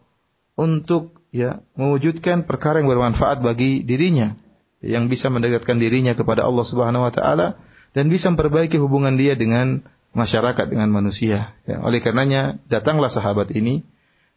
[0.55, 4.39] untuk ya mewujudkan perkara yang bermanfaat bagi dirinya,
[4.87, 7.59] yang bisa mendekatkan dirinya kepada Allah Subhanahu wa taala
[7.91, 9.83] dan bisa memperbaiki hubungan dia dengan
[10.15, 11.59] masyarakat dengan manusia.
[11.67, 13.83] Ya, oleh karenanya datanglah sahabat ini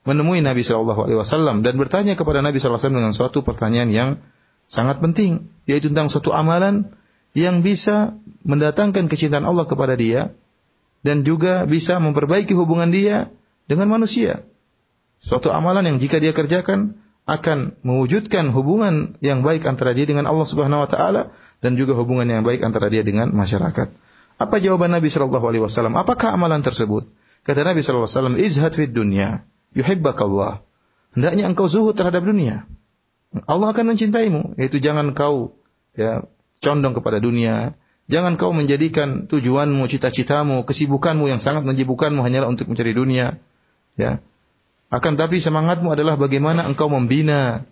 [0.10, 3.94] menemui Nabi Shallallahu Alaihi Wasallam dan bertanya kepada Nabi Shallallahu Alaihi Wasallam dengan suatu pertanyaan
[3.94, 4.10] yang
[4.66, 6.98] sangat penting, yaitu tentang suatu amalan
[7.36, 8.16] yang bisa
[8.48, 10.32] mendatangkan kecintaan Allah kepada dia
[11.04, 13.32] dan juga bisa memperbaiki hubungan dia
[13.68, 14.44] dengan manusia.
[15.18, 20.48] Suatu amalan yang jika dia kerjakan akan mewujudkan hubungan yang baik antara dia dengan Allah
[20.48, 21.22] Subhanahu wa taala
[21.60, 23.92] dan juga hubungan yang baik antara dia dengan masyarakat.
[24.38, 25.98] Apa jawaban Nabi sallallahu alaihi wasallam?
[25.98, 27.10] Apakah amalan tersebut?
[27.44, 29.44] Kata Nabi sallallahu alaihi wasallam, "Izhad fid dunya,
[29.76, 30.64] yuhibbakallah."
[31.18, 32.70] Hendaknya engkau zuhud terhadap dunia.
[33.50, 35.58] Allah akan mencintaimu, yaitu jangan kau
[35.98, 36.24] ya
[36.62, 37.78] condong kepada dunia.
[38.08, 43.36] Jangan kau menjadikan tujuanmu, cita-citamu, kesibukanmu yang sangat menyibukkanmu hanyalah untuk mencari dunia.
[44.00, 44.24] Ya.
[44.88, 47.68] Akan tapi semangatmu adalah bagaimana engkau membina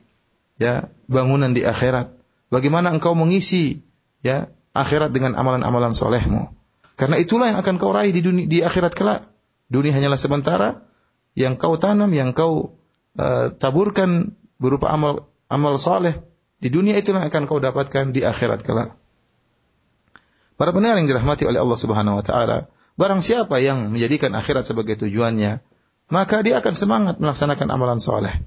[0.60, 2.12] ya bangunan di akhirat.
[2.52, 3.80] Bagaimana engkau mengisi
[4.19, 6.52] ya akhirat dengan amalan-amalan solehmu.
[7.00, 9.24] Karena itulah yang akan kau raih di dunia di akhirat kelak.
[9.71, 10.84] Dunia hanyalah sementara
[11.32, 12.76] yang kau tanam, yang kau
[13.15, 16.19] uh, taburkan berupa amal amal soleh
[16.59, 18.95] di dunia itulah akan kau dapatkan di akhirat kelak.
[20.55, 24.95] Para pendengar yang dirahmati oleh Allah Subhanahu wa taala, barang siapa yang menjadikan akhirat sebagai
[24.95, 25.59] tujuannya,
[26.07, 28.39] maka dia akan semangat melaksanakan amalan soleh.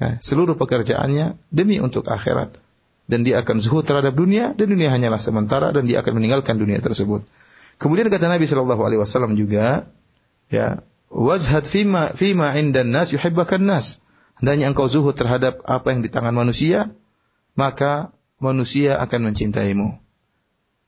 [0.00, 2.56] Ya, seluruh pekerjaannya demi untuk akhirat.
[3.10, 6.80] Dan dia akan zuhud terhadap dunia, dan dunia hanyalah sementara, dan dia akan meninggalkan dunia
[6.80, 7.26] tersebut.
[7.76, 9.90] Kemudian kata Nabi Shallallahu Alaihi Wasallam juga,
[10.48, 10.80] ya,
[11.12, 14.00] wazhad fima fima indan nas yuhibbakan nas.
[14.40, 16.94] Hendaknya engkau zuhud terhadap apa yang di tangan manusia,
[17.60, 20.00] maka manusia akan mencintaimu.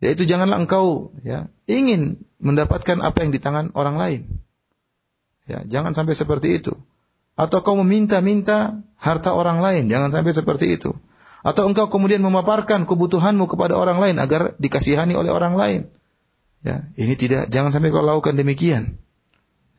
[0.01, 4.21] Yaitu janganlah engkau ya ingin mendapatkan apa yang di tangan orang lain.
[5.47, 6.73] Ya, jangan sampai seperti itu.
[7.37, 10.97] Atau kau meminta-minta harta orang lain, jangan sampai seperti itu.
[11.43, 15.81] Atau engkau kemudian memaparkan kebutuhanmu kepada orang lain agar dikasihani oleh orang lain.
[16.63, 19.03] Ya, ini tidak jangan sampai kau lakukan demikian.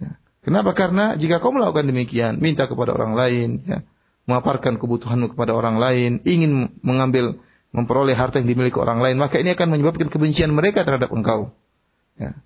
[0.04, 0.20] Ya.
[0.44, 0.76] Kenapa?
[0.76, 3.88] Karena jika kau melakukan demikian, minta kepada orang lain, ya,
[4.30, 7.40] memaparkan kebutuhanmu kepada orang lain, ingin mengambil
[7.74, 11.52] memperoleh harta yang dimiliki orang lain, maka ini akan menyebabkan kebencian mereka terhadap engkau.
[12.16, 12.38] Ya.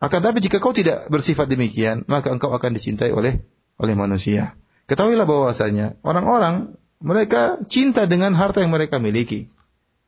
[0.00, 3.44] Akan tapi jika kau tidak bersifat demikian, maka engkau akan dicintai oleh
[3.76, 4.56] oleh manusia.
[4.88, 9.52] Ketahuilah bahwasanya orang-orang mereka cinta dengan harta yang mereka miliki.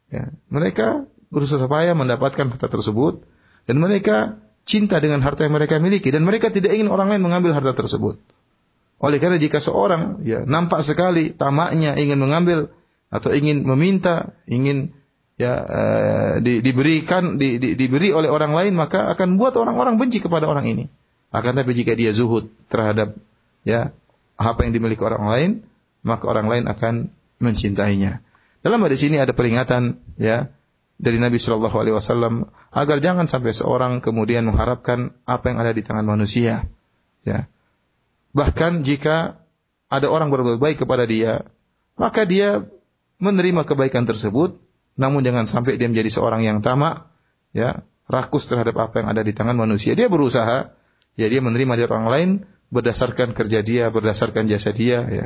[0.08, 3.24] Ya, mereka berusaha supaya mendapatkan harta tersebut
[3.64, 7.56] dan mereka cinta dengan harta yang mereka miliki dan mereka tidak ingin orang lain mengambil
[7.56, 8.20] harta tersebut.
[9.02, 12.70] Oleh karena jika seorang ya nampak sekali tamaknya ingin mengambil
[13.10, 14.94] atau ingin meminta, ingin
[15.34, 20.22] ya uh, di, diberikan di, di, diberi oleh orang lain maka akan buat orang-orang benci
[20.22, 20.84] kepada orang ini.
[21.34, 23.18] Akan tapi jika dia zuhud terhadap
[23.66, 23.90] ya
[24.38, 25.50] apa yang dimiliki orang lain,
[26.06, 27.10] maka orang lain akan
[27.42, 28.22] mencintainya.
[28.62, 30.46] Dalam hadis ini ada peringatan ya
[31.02, 35.82] dari Nabi Shallallahu Alaihi Wasallam agar jangan sampai seorang kemudian mengharapkan apa yang ada di
[35.82, 36.70] tangan manusia.
[37.26, 37.50] Ya.
[38.33, 39.41] Bahkan jika
[39.87, 41.47] ada orang berbuat baik kepada dia,
[41.97, 42.67] maka dia
[43.17, 44.61] menerima kebaikan tersebut
[44.97, 47.05] namun jangan sampai dia menjadi seorang yang tamak,
[47.53, 49.93] ya, rakus terhadap apa yang ada di tangan manusia.
[49.93, 50.73] Dia berusaha,
[51.13, 52.29] ya dia menerima dari orang lain
[52.73, 55.25] berdasarkan kerja dia, berdasarkan jasa dia, ya.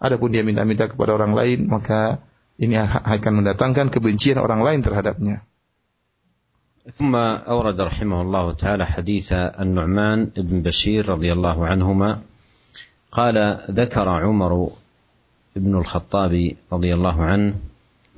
[0.00, 2.24] Adapun dia minta-minta kepada orang lain, maka
[2.56, 5.44] ini akan mendatangkan kebencian orang lain terhadapnya.
[6.90, 7.12] ثم
[7.46, 9.28] أورد رحمه الله تعالى حديث
[9.62, 12.08] النعمان بن بشير رضي الله عنهما
[13.15, 14.69] قال ذكر عمر
[15.55, 17.53] بن الخطاب رضي الله عنه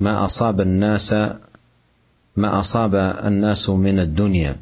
[0.00, 1.12] ما أصاب الناس
[2.36, 4.56] ما أصاب الناس من الدنيا.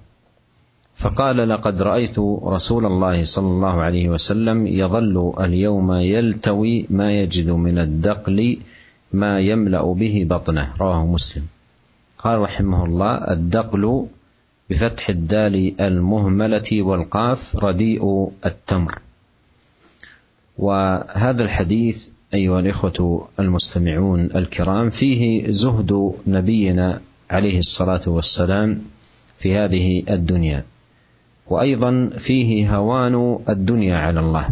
[0.94, 7.78] فقال لقد رأيت رسول الله صلى الله عليه وسلم يظل اليوم يلتوي ما يجد من
[7.78, 8.58] الدقل
[9.12, 10.72] ما يملأ به بطنه.
[10.80, 11.46] رواه مسلم.
[12.18, 14.06] قال رحمه الله الدقل
[14.70, 19.05] بفتح الدال المهملة والقاف رديء التمر.
[20.58, 28.82] وهذا الحديث أيها الإخوة المستمعون الكرام فيه زهد نبينا عليه الصلاة والسلام
[29.38, 30.64] في هذه الدنيا
[31.46, 34.48] وأيضا فيه هوان الدنيا على الله.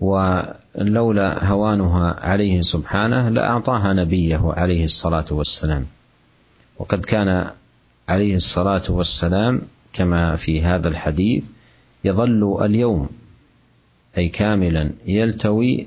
[0.00, 5.86] ولولا هوانها عليه سبحانه لاعطاها نبيه عليه الصلاة والسلام.
[6.78, 7.50] وقد كان
[8.08, 11.44] عليه الصلاة والسلام كما في هذا الحديث
[12.04, 13.08] يظل اليوم
[14.16, 15.86] أي كاملا يلتوي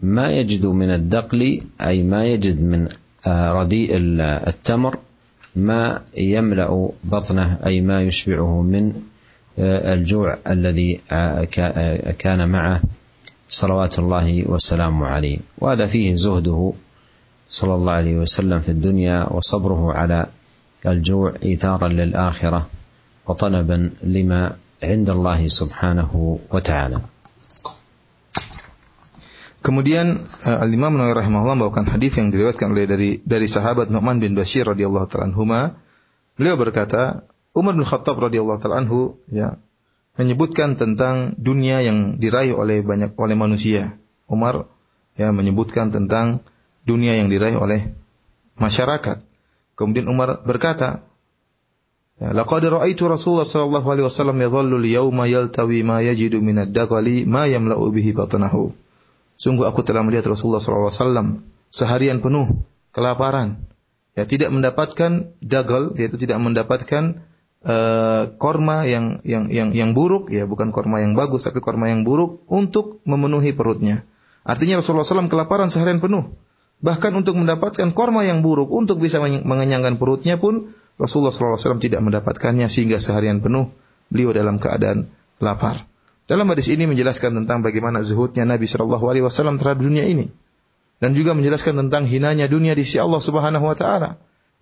[0.00, 2.88] ما يجد من الدقل أي ما يجد من
[3.26, 3.90] آه، رديء
[4.48, 4.98] التمر
[5.56, 8.92] ما يملأ بطنه أي ما يشبعه من
[9.58, 11.44] آه، الجوع الذي آه،
[12.18, 12.82] كان معه
[13.48, 15.38] صلوات الله وسلامه عليه.
[15.58, 16.72] وهذا فيه زهده
[17.48, 20.26] صلى الله عليه وسلم في الدنيا وصبره على
[20.86, 22.66] الجوع ايثارا للآخرة
[23.26, 27.00] وطلبا لما عند الله سبحانه وتعالى.
[29.64, 34.20] Kemudian uh, Al Imam Nawawi rahimahullah membawakan hadis yang diriwayatkan oleh dari dari sahabat Nu'man
[34.20, 35.80] bin Bashir radhiyallahu taala anhuma.
[36.36, 37.24] Beliau berkata,
[37.56, 39.56] Umar bin Khattab radhiyallahu taala anhu ya
[40.20, 43.96] menyebutkan tentang dunia yang diraih oleh banyak oleh manusia.
[44.28, 44.68] Umar
[45.16, 46.44] ya menyebutkan tentang
[46.84, 47.96] dunia yang diraih oleh
[48.60, 49.24] masyarakat.
[49.80, 51.08] Kemudian Umar berkata,
[52.20, 57.48] ya, Laqad ra'aitu Rasulullah sallallahu alaihi wasallam yadhallu al-yawma yaltawi ma yajidu min ad-daghali ma
[57.48, 58.83] yamla'u bihi batnahu.
[59.34, 63.66] Sungguh aku telah melihat Rasulullah SAW seharian penuh kelaparan.
[64.14, 67.26] Ya tidak mendapatkan dagal, yaitu tidak mendapatkan
[67.66, 72.06] uh, korma yang yang yang yang buruk ya bukan korma yang bagus tapi korma yang
[72.06, 74.06] buruk untuk memenuhi perutnya.
[74.44, 76.36] Artinya Rasulullah SAW kelaparan seharian penuh.
[76.84, 82.68] Bahkan untuk mendapatkan korma yang buruk untuk bisa mengenyangkan perutnya pun Rasulullah SAW tidak mendapatkannya
[82.68, 83.72] sehingga seharian penuh
[84.12, 85.08] beliau dalam keadaan
[85.40, 85.88] lapar.
[86.24, 90.32] Dalam hadis ini menjelaskan tentang bagaimana zuhudnya Nabi Shallallahu Alaihi Wasallam terhadap dunia ini,
[90.96, 94.10] dan juga menjelaskan tentang hinanya dunia di sisi Allah Subhanahu Wa Taala.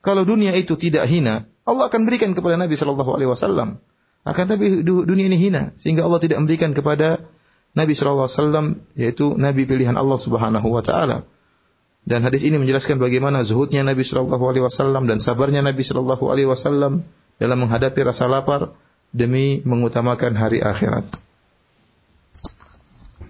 [0.03, 3.79] Kalau dunia itu tidak hina, Allah akan berikan kepada Nabi Shallallahu Alaihi Wasallam.
[4.27, 7.23] Akan tapi dunia ini hina, sehingga Allah tidak memberikan kepada
[7.79, 8.67] Nabi Shallallahu Alaihi Wasallam,
[8.99, 11.23] yaitu Nabi pilihan Allah Subhanahu Wa Taala.
[12.03, 16.51] Dan hadis ini menjelaskan bagaimana zuhudnya Nabi Shallallahu Alaihi Wasallam dan sabarnya Nabi Shallallahu Alaihi
[16.51, 17.07] Wasallam
[17.39, 18.75] dalam menghadapi rasa lapar
[19.15, 21.07] demi mengutamakan hari akhirat.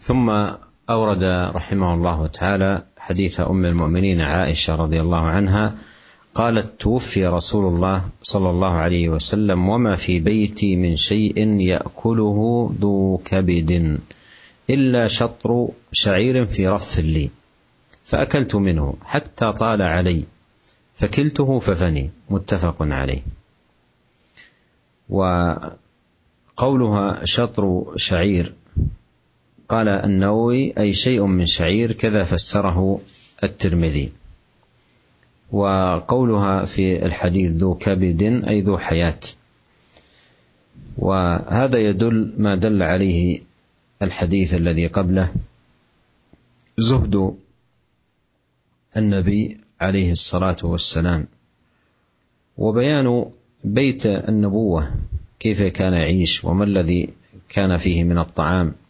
[0.02, 0.30] ثم
[0.90, 5.74] أورد رحمه الله تعالى حديث أم المؤمنين عائشة رضي الله عنها
[6.34, 13.20] قالت توفي رسول الله صلى الله عليه وسلم وما في بيتي من شيء يأكله ذو
[13.24, 13.98] كبد
[14.70, 17.30] إلا شطر شعير في رف لي
[18.04, 20.24] فأكلت منه حتى طال علي
[20.94, 23.22] فكلته ففني متفق عليه.
[25.08, 25.74] وقولها
[27.24, 28.54] شطر شعير
[29.72, 33.00] قال النووي أي شيء من شعير كذا فسره
[33.44, 34.12] الترمذي.
[35.52, 39.20] وقولها في الحديث ذو كبد أي ذو حياة.
[40.98, 43.40] وهذا يدل ما دل عليه
[44.02, 45.32] الحديث الذي قبله
[46.78, 47.34] زهد
[48.96, 51.26] النبي عليه الصلاة والسلام.
[52.58, 53.24] وبيان
[53.64, 54.94] بيت النبوة
[55.40, 57.08] كيف كان يعيش وما الذي
[57.48, 58.81] كان فيه من الطعام.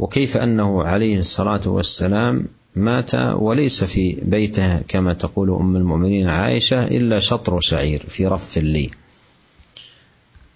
[0.00, 2.44] وكيف أنه عليه الصلاة والسلام
[2.76, 8.90] مات وليس في بيته كما تقول أم المؤمنين عائشة إلا شطر شعير في رف لي.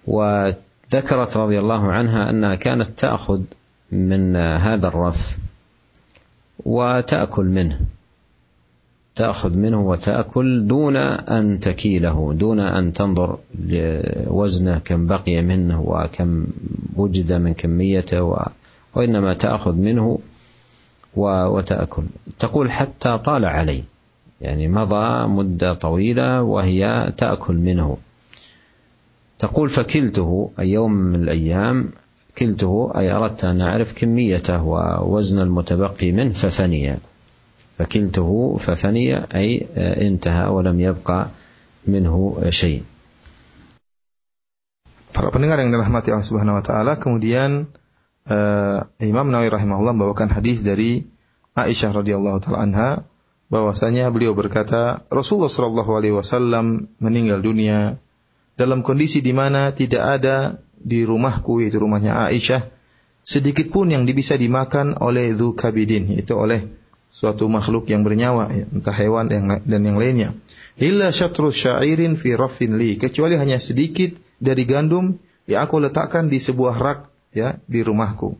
[0.07, 3.41] وذكرت رضي الله عنها أنها كانت تأخذ
[3.93, 5.39] من هذا الرف
[6.65, 7.81] وتأكل منه.
[9.17, 16.47] تأخذ منه وتأكل دون أن تكيله، دون أن تنظر لوزنه كم بقي منه وكم
[16.97, 18.23] وجد من كميته
[18.95, 20.19] وإنما تأخذ منه
[21.17, 22.03] وتأكل.
[22.39, 23.85] تقول حتى طال علي.
[24.41, 27.97] يعني مضى مدة طويلة وهي تأكل منه.
[29.39, 31.91] تقول فكلته أي يوم من الأيام
[32.39, 36.97] كلته أي أردت أن أعرف كميته ووزن المتبقي منه ففني.
[37.79, 39.67] فكلته ففني أي
[40.09, 41.29] انتهى ولم يبقى
[41.87, 42.83] منه شيء.
[45.15, 47.71] Para pendengar yang dirahmati Allah Subhanahu wa taala, kemudian
[48.29, 51.05] uh, Imam Nawawi rahimahullah membawakan hadis dari
[51.55, 52.91] Aisyah radhiyallahu taala anha
[53.53, 58.01] bahwasanya beliau berkata Rasulullah shallallahu alaihi wasallam meninggal dunia
[58.59, 62.67] dalam kondisi di mana tidak ada di rumahku yaitu rumahnya Aisyah
[63.25, 66.69] sedikit pun yang bisa dimakan oleh dzukabidin yaitu oleh
[67.15, 69.31] suatu makhluk yang bernyawa ya, entah hewan
[69.63, 70.35] dan yang lainnya.
[70.75, 75.15] Illa syatru syairin fi raffin li kecuali hanya sedikit dari gandum
[75.47, 78.39] yang aku letakkan di sebuah rak ya di rumahku.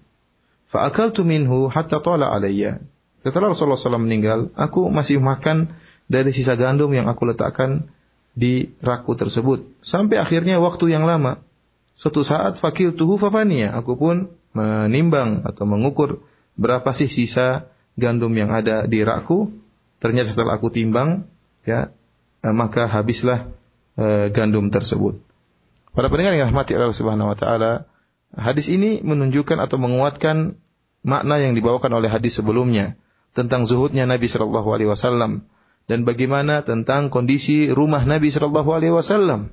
[0.71, 2.81] Fa akaltu minhu hatta tala alayya.
[3.21, 5.73] Setelah Rasulullah SAW meninggal, aku masih makan
[6.09, 7.89] dari sisa gandum yang aku letakkan
[8.37, 9.65] di rakku tersebut.
[9.81, 11.41] Sampai akhirnya waktu yang lama.
[11.95, 13.73] Suatu saat fakir tuhu fafania.
[13.79, 16.21] Aku pun menimbang atau mengukur
[16.59, 19.51] berapa sih sisa gandum yang ada di rakku.
[20.03, 21.25] Ternyata setelah aku timbang,
[21.65, 21.95] ya
[22.45, 23.49] eh, maka habislah
[23.97, 25.17] uh, gandum tersebut.
[25.95, 27.87] Para pendengar yang rahmati Allah Subhanahu wa taala,
[28.35, 30.59] Hadis ini menunjukkan atau menguatkan
[31.07, 32.99] makna yang dibawakan oleh hadis sebelumnya
[33.37, 35.47] tentang zuhudnya Nabi Shallallahu Alaihi Wasallam
[35.85, 39.53] dan bagaimana tentang kondisi rumah Nabi Shallallahu Alaihi Wasallam.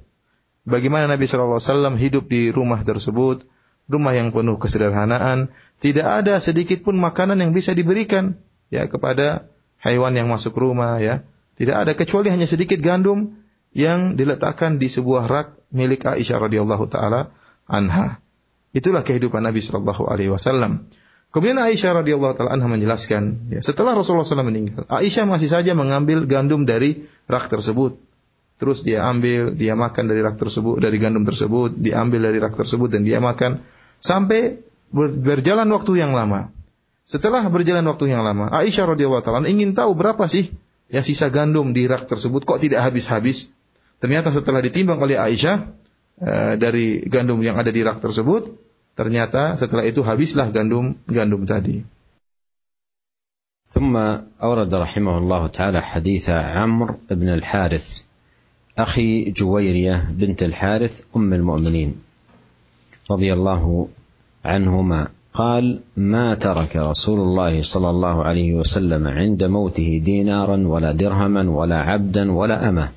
[0.61, 3.49] Bagaimana Nabi Shallallahu Alaihi Wasallam hidup di rumah tersebut,
[3.89, 8.37] rumah yang penuh kesederhanaan, tidak ada sedikit pun makanan yang bisa diberikan
[8.69, 9.49] ya kepada
[9.81, 11.25] hewan yang masuk rumah ya.
[11.57, 13.37] Tidak ada kecuali hanya sedikit gandum
[13.75, 17.33] yang diletakkan di sebuah rak milik Aisyah radhiyallahu taala
[17.67, 18.23] anha.
[18.71, 20.87] Itulah kehidupan Nabi Shallallahu Alaihi Wasallam.
[21.31, 26.27] Kemudian Aisyah radhiyallahu taala anha menjelaskan, ya, setelah Rasulullah SAW meninggal, Aisyah masih saja mengambil
[26.27, 27.95] gandum dari rak tersebut.
[28.59, 32.91] Terus dia ambil, dia makan dari rak tersebut, dari gandum tersebut, diambil dari rak tersebut
[32.91, 33.63] dan dia makan
[34.03, 34.59] sampai
[35.23, 36.51] berjalan waktu yang lama.
[37.07, 40.51] Setelah berjalan waktu yang lama, Aisyah radhiyallahu taala ingin tahu berapa sih
[40.91, 43.55] ya sisa gandum di rak tersebut kok tidak habis-habis.
[44.03, 45.71] Ternyata setelah ditimbang oleh Aisyah,
[46.20, 48.48] Eh, dari gandum yang ada di rak tersebut,
[48.96, 51.84] ternyata setelah itu habislah gandum gandum tadi.
[53.66, 53.98] ثم
[54.42, 58.02] أورد رحمه الله تعالى حديث عمرو بن الحارث
[58.78, 61.90] اخي جويريه بنت الحارث ام المؤمنين
[63.10, 63.88] رضي الله
[64.44, 71.50] عنهما قال ما ترك رسول الله صلى الله عليه وسلم عند موته دينارا ولا درهما
[71.50, 72.88] ولا عبدا ولا امه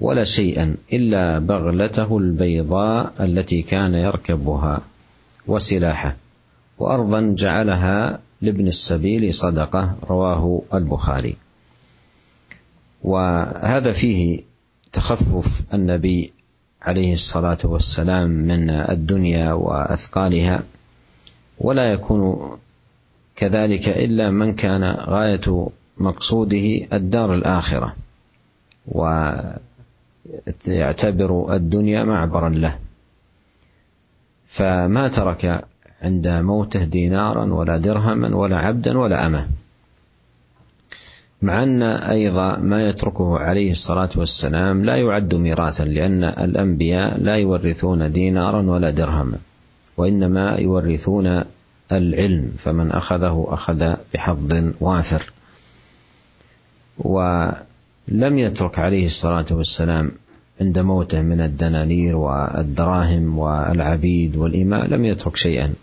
[0.00, 4.80] ولا شيئا إلا بغلته البيضاء التي كان يركبها
[5.46, 6.16] وسلاحه
[6.78, 11.36] وارضا جعلها لابن السبيل صدقة رواه البخاري.
[13.02, 14.40] وهذا فيه
[14.92, 16.32] تخفف النبي
[16.82, 20.62] عليه الصلاة والسلام من الدنيا وأثقالها
[21.58, 22.50] ولا يكون
[23.36, 25.68] كذلك إلا من كان غاية
[25.98, 27.96] مقصوده الدار الآخرة.
[30.66, 32.78] ويعتبر الدنيا معبرا له.
[34.48, 35.64] فما ترك
[36.02, 39.48] عند موته دينارا ولا درهما ولا عبدا ولا أمة.
[41.42, 48.12] مع أن أيضا ما يتركه عليه الصلاة والسلام لا يعد ميراثا لأن الأنبياء لا يورثون
[48.12, 49.38] دينارا ولا درهما
[49.96, 51.44] وإنما يورثون
[51.92, 55.32] العلم فمن أخذه أخذ بحظ وافر.
[58.08, 60.10] ولم يترك عليه الصلاة والسلام
[60.60, 65.74] عند موته من الدنانير والدراهم والعبيد والإماء لم يترك شيئا.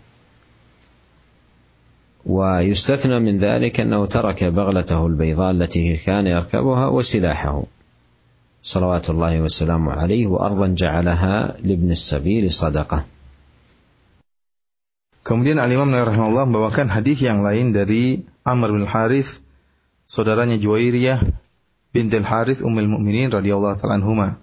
[2.26, 7.62] ويستثنى من ذلك أنه ترك بغلته البيضاء التي كان يركبها وسلاحه.
[8.62, 13.04] صلوات الله وسلامه عليه وأرضا جعلها لابن السبيل صدقة.
[15.20, 19.38] Kemudian Al-Imam Nawawi rahimahullah membawakan hadis yang lain dari Amr bin Harith,
[20.08, 21.22] saudaranya Juwairiyah
[21.90, 24.38] bintil Harith Ummul Mukminin radhiyallahu taala anhuma.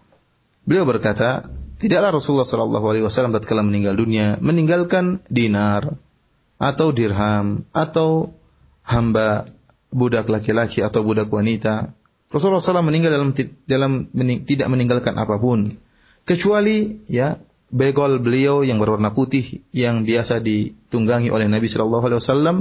[0.68, 1.48] Beliau berkata,
[1.80, 5.96] tidaklah Rasulullah Shallallahu Alaihi Wasallam tatkala meninggal dunia meninggalkan dinar
[6.60, 8.36] atau dirham atau
[8.84, 9.48] hamba
[9.94, 11.96] budak laki-laki atau budak wanita.
[12.28, 13.32] Rasulullah SAW meninggal dalam
[13.64, 15.72] dalam mening, tidak meninggalkan apa pun
[16.28, 17.40] kecuali ya
[17.72, 22.58] begol beliau yang berwarna putih yang biasa ditunggangi oleh Nabi Shallallahu Alaihi Wasallam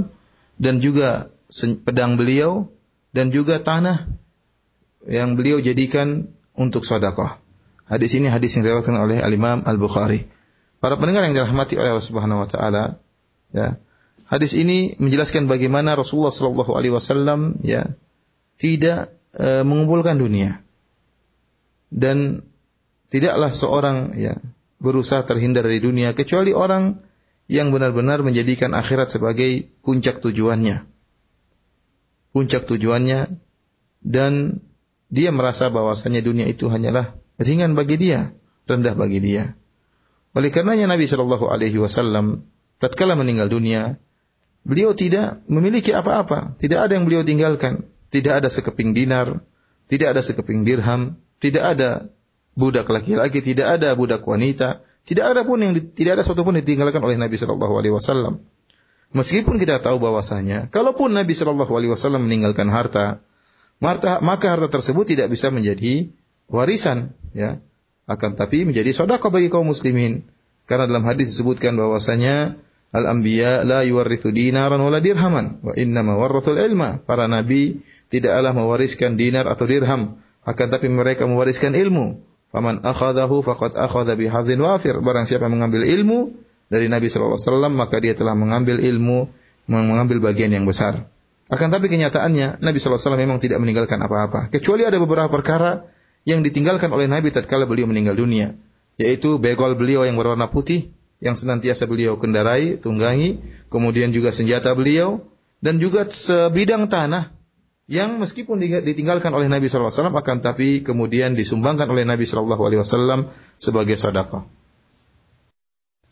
[0.55, 1.27] dan juga
[1.83, 2.71] pedang beliau
[3.11, 4.07] dan juga tanah
[5.07, 7.39] yang beliau jadikan untuk sedekah.
[7.87, 10.27] Hadis ini hadis yang diriwayatkan oleh Al-Imam Al-Bukhari.
[10.83, 12.99] Para pendengar yang dirahmati oleh Allah Subhanahu wa taala,
[13.55, 13.79] ya.
[14.27, 17.95] Hadis ini menjelaskan bagaimana Rasulullah sallallahu alaihi wasallam ya
[18.59, 20.59] tidak e, mengumpulkan dunia.
[21.87, 22.43] Dan
[23.07, 24.35] tidaklah seorang ya
[24.83, 26.99] berusaha terhindar dari dunia kecuali orang
[27.47, 30.83] yang benar-benar menjadikan akhirat sebagai puncak tujuannya.
[32.35, 33.31] Puncak tujuannya
[34.03, 34.59] dan
[35.07, 38.35] dia merasa bahwasanya dunia itu hanyalah ringan bagi dia,
[38.67, 39.55] rendah bagi dia.
[40.35, 42.45] Oleh karenanya Nabi Shallallahu Alaihi Wasallam
[42.77, 43.97] tatkala meninggal dunia,
[44.67, 49.41] beliau tidak memiliki apa-apa, tidak ada yang beliau tinggalkan, tidak ada sekeping dinar,
[49.87, 51.89] tidak ada sekeping dirham, tidak ada
[52.53, 56.99] budak laki-laki, tidak ada budak wanita, tidak ada pun yang tidak ada sesuatu pun ditinggalkan
[56.99, 58.43] oleh Nabi Shallallahu Alaihi Wasallam.
[59.15, 63.23] Meskipun kita tahu bahwasanya, kalaupun Nabi Shallallahu Alaihi Wasallam meninggalkan harta,
[63.79, 66.09] maka harta tersebut tidak bisa menjadi
[66.49, 67.61] warisan ya.
[68.07, 70.23] Akan tapi menjadi sedekah bagi kaum muslimin.
[70.63, 72.55] Karena dalam hadis disebutkan bahwasanya
[72.95, 77.03] al anbiya la yuwarrithu dinaran wala dirhaman wa inna ma warrathul ilma.
[77.03, 80.23] Para nabi tidaklah mewariskan dinar atau dirham.
[80.47, 82.23] Akan tapi mereka mewariskan ilmu.
[82.47, 84.95] Faman akhadahu faqad akhadha bihadzin wafir.
[85.03, 86.31] Barang siapa mengambil ilmu
[86.71, 89.27] dari Nabi sallallahu alaihi wasallam maka dia telah mengambil ilmu
[89.67, 91.11] mengambil bagian yang besar
[91.52, 95.86] akan tapi kenyataannya Nabi sallallahu alaihi wasallam memang tidak meninggalkan apa-apa kecuali ada beberapa perkara
[96.22, 98.54] yang ditinggalkan oleh Nabi tatkala beliau meninggal dunia,
[98.98, 103.38] yaitu begol beliau yang berwarna putih yang senantiasa beliau kendarai, tunggangi,
[103.70, 105.22] kemudian juga senjata beliau
[105.62, 107.30] dan juga sebidang tanah
[107.86, 114.46] yang meskipun ditinggalkan oleh Nabi SAW akan tapi kemudian disumbangkan oleh Nabi SAW sebagai sedekah.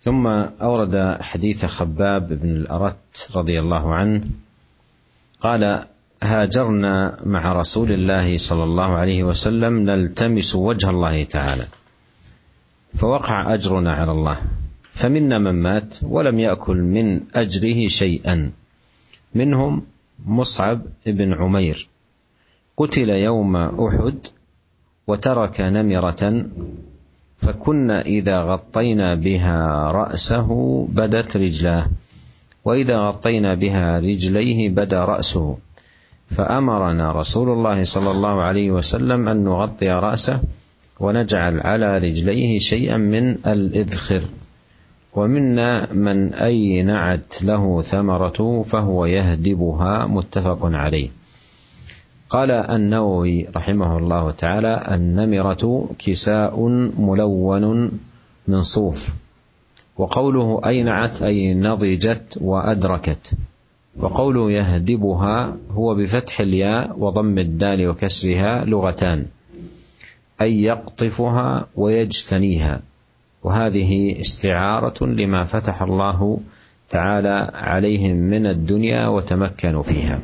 [0.01, 0.25] ثم
[0.57, 4.25] أورد حديث خباب بن الأرت رضي الله عنه
[5.42, 5.86] قال
[6.24, 11.68] هاجرنا مع رسول الله صلى الله عليه وسلم نلتمس وجه الله تعالى
[12.94, 14.42] فوقع أجرنا على الله
[14.92, 18.52] فمنا من مات ولم يأكل من أجره شيئا
[19.36, 19.84] منهم
[20.26, 21.88] مصعب بن عمير.
[22.78, 24.18] قتل يوم أحد
[25.08, 26.46] وترك نمرة
[27.38, 30.50] فكنا إذا غطينا بها رأسه
[30.90, 31.88] بدت رجلاه.
[32.66, 35.58] وإذا غطينا بها رجليه بدا رأسه.
[36.30, 40.40] فأمرنا رسول الله صلى الله عليه وسلم أن نغطي رأسه
[41.00, 44.22] ونجعل على رجليه شيئا من الإذخر.
[45.14, 51.10] ومنا من أينعت له ثمرته فهو يهدبها متفق عليه.
[52.30, 57.92] قال النووي رحمه الله تعالى النمرة كساء ملون
[58.48, 59.25] من صوف
[59.98, 63.34] وقوله أينعت أي نضجت وأدركت.
[63.98, 69.26] وقوله يهدبها هو بفتح الياء وضم الدال وكسرها لغتان.
[70.42, 72.82] أي يقطفها ويجتنيها.
[73.44, 76.40] وهذه استعارة لما فتح الله
[76.90, 80.22] تعالى عليهم من الدنيا وتمكنوا فيها.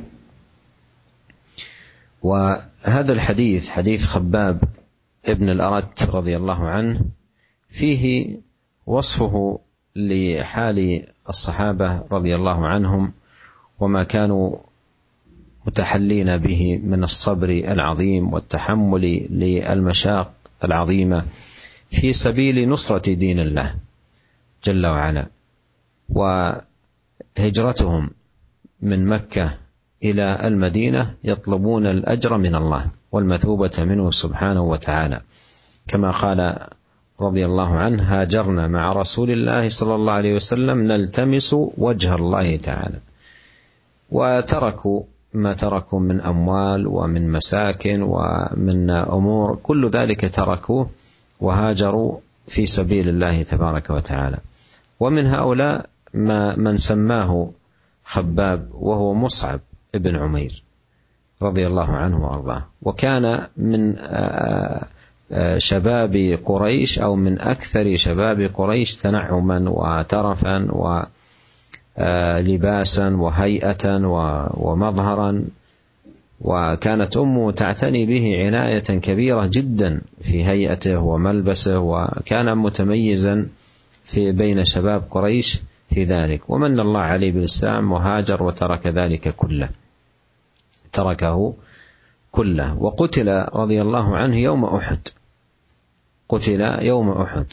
[2.24, 4.63] وهذا الحديث حديث خباب
[5.26, 7.01] ابن الأرت رضي الله عنه
[7.69, 8.38] فيه
[8.91, 9.59] وصفه
[9.95, 13.13] لحال الصحابة رضي الله عنهم
[13.79, 14.57] وما كانوا
[15.65, 20.33] متحلين به من الصبر العظيم والتحمل للمشاق
[20.63, 21.25] العظيمة
[21.89, 23.75] في سبيل نصرة دين الله
[24.63, 25.27] جل وعلا.
[26.09, 28.09] وهجرتهم
[28.81, 29.57] من مكة
[30.03, 35.21] إلى المدينة يطلبون الأجر من الله والمثوبة منه سبحانه وتعالى.
[35.87, 36.67] كما قال
[37.22, 42.99] رضي الله عنه هاجرنا مع رسول الله صلى الله عليه وسلم نلتمس وجه الله تعالى.
[44.11, 45.03] وتركوا
[45.34, 50.89] ما تركوا من أموال ومن مساكن ومن أمور كل ذلك تركوه
[51.39, 52.17] وهاجروا
[52.47, 54.38] في سبيل الله تبارك وتعالى.
[54.99, 57.51] ومن هؤلاء ما من سماه
[58.05, 59.59] خباب وهو مصعب
[59.95, 60.63] ابن عمير
[61.41, 62.65] رضي الله عنه وأرضاه.
[62.82, 63.95] وكان من
[65.57, 71.03] شباب قريش أو من أكثر شباب قريش تنعما وترفا و
[72.41, 73.97] لباسا وهيئة
[74.53, 75.45] ومظهرا.
[76.41, 83.47] وكانت امه تعتني به عناية كبيرة جدا في هيئته وملبسه وكان متميزا
[84.03, 86.49] في بين شباب قريش في ذلك.
[86.49, 89.69] ومن الله عليه بالإسلام وهاجر وترك ذلك كله
[90.93, 91.53] تركه
[92.32, 92.77] كله.
[92.77, 94.99] وقتل رضي الله عنه يوم أحد.
[96.32, 97.45] قتل يوم أحد.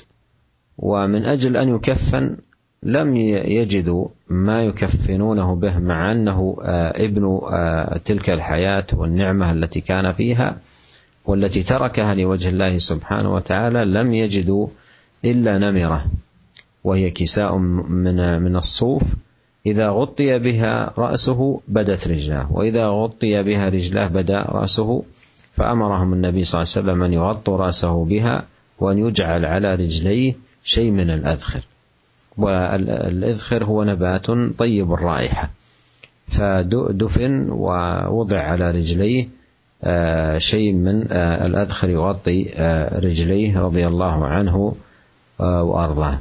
[0.78, 2.36] ومن أجل أن يكفن
[2.82, 6.56] لم يجدوا ما يكفنونه به مع أنه
[6.94, 7.40] ابن
[8.04, 10.56] تلك الحياة والنعمة التي كان فيها
[11.26, 14.66] والتي تركها لوجه الله سبحانه وتعالى لم يجدوا
[15.24, 16.06] إلا نمرة
[16.84, 19.02] وهي كساء من من الصوف.
[19.66, 25.02] إذا غطي بها رأسه بدت رجلاه وإذا غطي بها رجلاه بدأ رأسه
[25.52, 28.44] فأمرهم النبي صلى الله عليه وسلم أن يغطوا رأسه بها
[28.80, 31.60] وأن يجعل على رجليه شيء من الأذخر.
[32.38, 34.26] والإذخر هو نبات
[34.58, 35.50] طيب الرائحة.
[36.26, 39.28] فدفن ووضع على رجليه
[40.38, 42.44] شيء من الأذخر يغطي
[42.92, 44.74] رجليه رضي الله عنه
[45.38, 46.18] وأرضاه.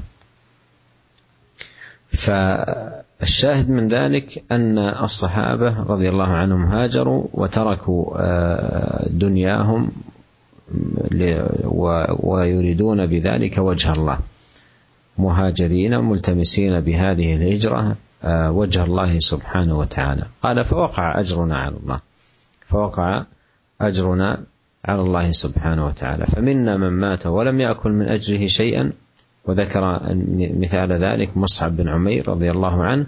[2.07, 8.17] فالشاهد من ذلك أن الصحابة رضي الله عنهم هاجروا وتركوا
[9.09, 9.91] دنياهم
[12.23, 14.19] ويريدون بذلك وجه الله.
[15.17, 17.95] مهاجرين ملتمسين بهذه الهجرة
[18.49, 20.25] وجه الله سبحانه وتعالى.
[20.43, 21.99] قال فوقع أجرنا على الله.
[22.67, 23.25] فوقع
[23.81, 24.43] أجرنا
[24.85, 26.25] على الله سبحانه وتعالى.
[26.25, 28.91] فمنا من مات ولم يأكل من أجره شيئا.
[29.45, 29.99] وذكر
[30.37, 33.05] مثال ذلك مصعب بن عمير رضي الله عنه.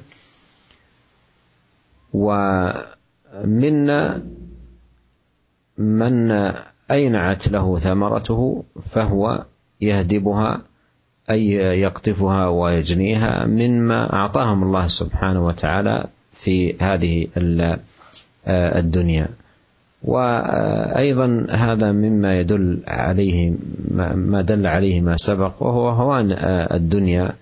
[2.13, 4.23] ومنا
[5.77, 6.31] من
[6.91, 9.45] أينعت له ثمرته فهو
[9.81, 10.61] يهدبها
[11.29, 17.27] أي يقطفها ويجنيها مما أعطاهم الله سبحانه وتعالى في هذه
[18.47, 19.27] الدنيا.
[20.03, 23.53] وأيضا هذا مما يدل عليه
[24.15, 26.31] ما دل عليه ما سبق وهو هوان
[26.71, 27.33] الدنيا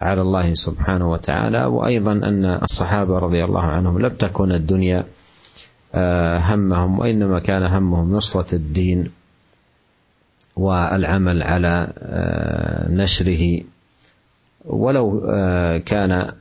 [0.00, 1.64] على الله سبحانه وتعالى.
[1.64, 5.04] وأيضا أن الصحابة رضي الله عنهم لم تكن الدنيا
[6.38, 9.10] همهم وإنما كان همهم نصرة الدين
[10.56, 11.92] والعمل على
[12.90, 13.60] نشره
[14.64, 15.20] ولو
[15.86, 16.32] كان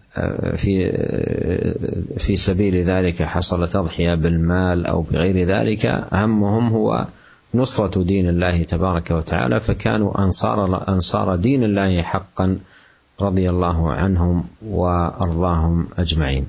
[0.55, 0.91] في
[2.17, 7.07] في سبيل ذلك حصل تضحية بالمال أو بغير ذلك همهم هو
[7.53, 12.57] نصرة دين الله تبارك وتعالى فكانوا أنصار أنصار دين الله حقا
[13.21, 16.47] رضي الله عنهم وأرضاهم أجمعين.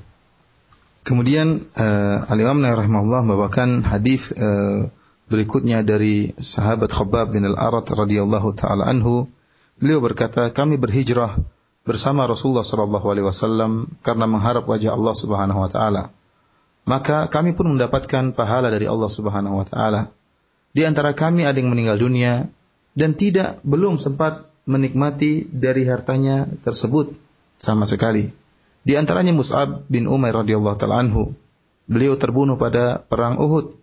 [1.03, 4.87] Kemudian uh, Al Imam Nawawi rahimahullah membawakan hadis uh,
[5.27, 9.27] berikutnya dari sahabat Khabbab bin Al-Arat radhiyallahu taala anhu.
[9.75, 11.43] Beliau berkata kami berhijrah
[11.83, 16.03] bersama Rasulullah sallallahu alaihi wasallam karena mengharap wajah Allah Subhanahu wa taala.
[16.87, 20.07] Maka kami pun mendapatkan pahala dari Allah Subhanahu wa taala.
[20.71, 22.47] Di antara kami ada yang meninggal dunia
[22.95, 27.11] dan tidak belum sempat menikmati dari hartanya tersebut
[27.59, 28.42] sama sekali
[28.83, 31.35] di antaranya Mus'ab bin Umair radhiyallahu taala anhu
[31.87, 33.79] beliau terbunuh pada perang Uhud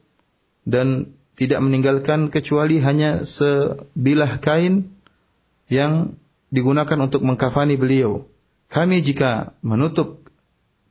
[0.69, 4.93] dan tidak meninggalkan kecuali hanya sebilah kain
[5.73, 6.21] yang
[6.53, 8.29] digunakan untuk mengkafani beliau.
[8.69, 10.29] Kami jika menutup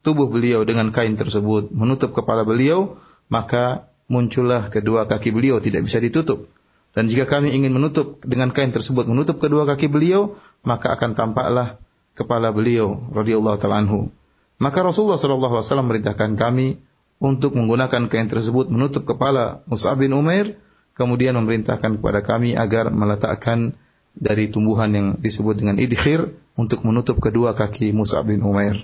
[0.01, 2.97] tubuh beliau dengan kain tersebut, menutup kepala beliau,
[3.29, 6.49] maka muncullah kedua kaki beliau tidak bisa ditutup.
[6.97, 10.33] Dan jika kami ingin menutup dengan kain tersebut, menutup kedua kaki beliau,
[10.65, 11.77] maka akan tampaklah
[12.19, 14.11] kepala beliau radhiyallahu taala anhu.
[14.59, 16.83] Maka Rasulullah sallallahu alaihi wasallam merintahkan kami
[17.23, 20.59] untuk menggunakan kain tersebut menutup kepala Mus'ab bin Umair,
[20.99, 23.79] kemudian memerintahkan kepada kami agar meletakkan
[24.11, 26.27] dari tumbuhan yang disebut dengan idkhir
[26.59, 28.75] untuk menutup kedua kaki Mus'ab bin Umair.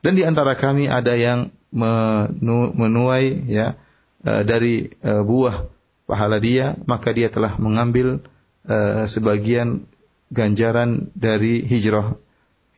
[0.00, 3.76] Dan di antara kami ada yang menuai ya
[4.24, 5.68] eh, dari eh, buah
[6.08, 8.24] pahala dia, maka dia telah mengambil
[8.64, 9.84] eh, sebagian
[10.32, 12.16] ganjaran dari hijrah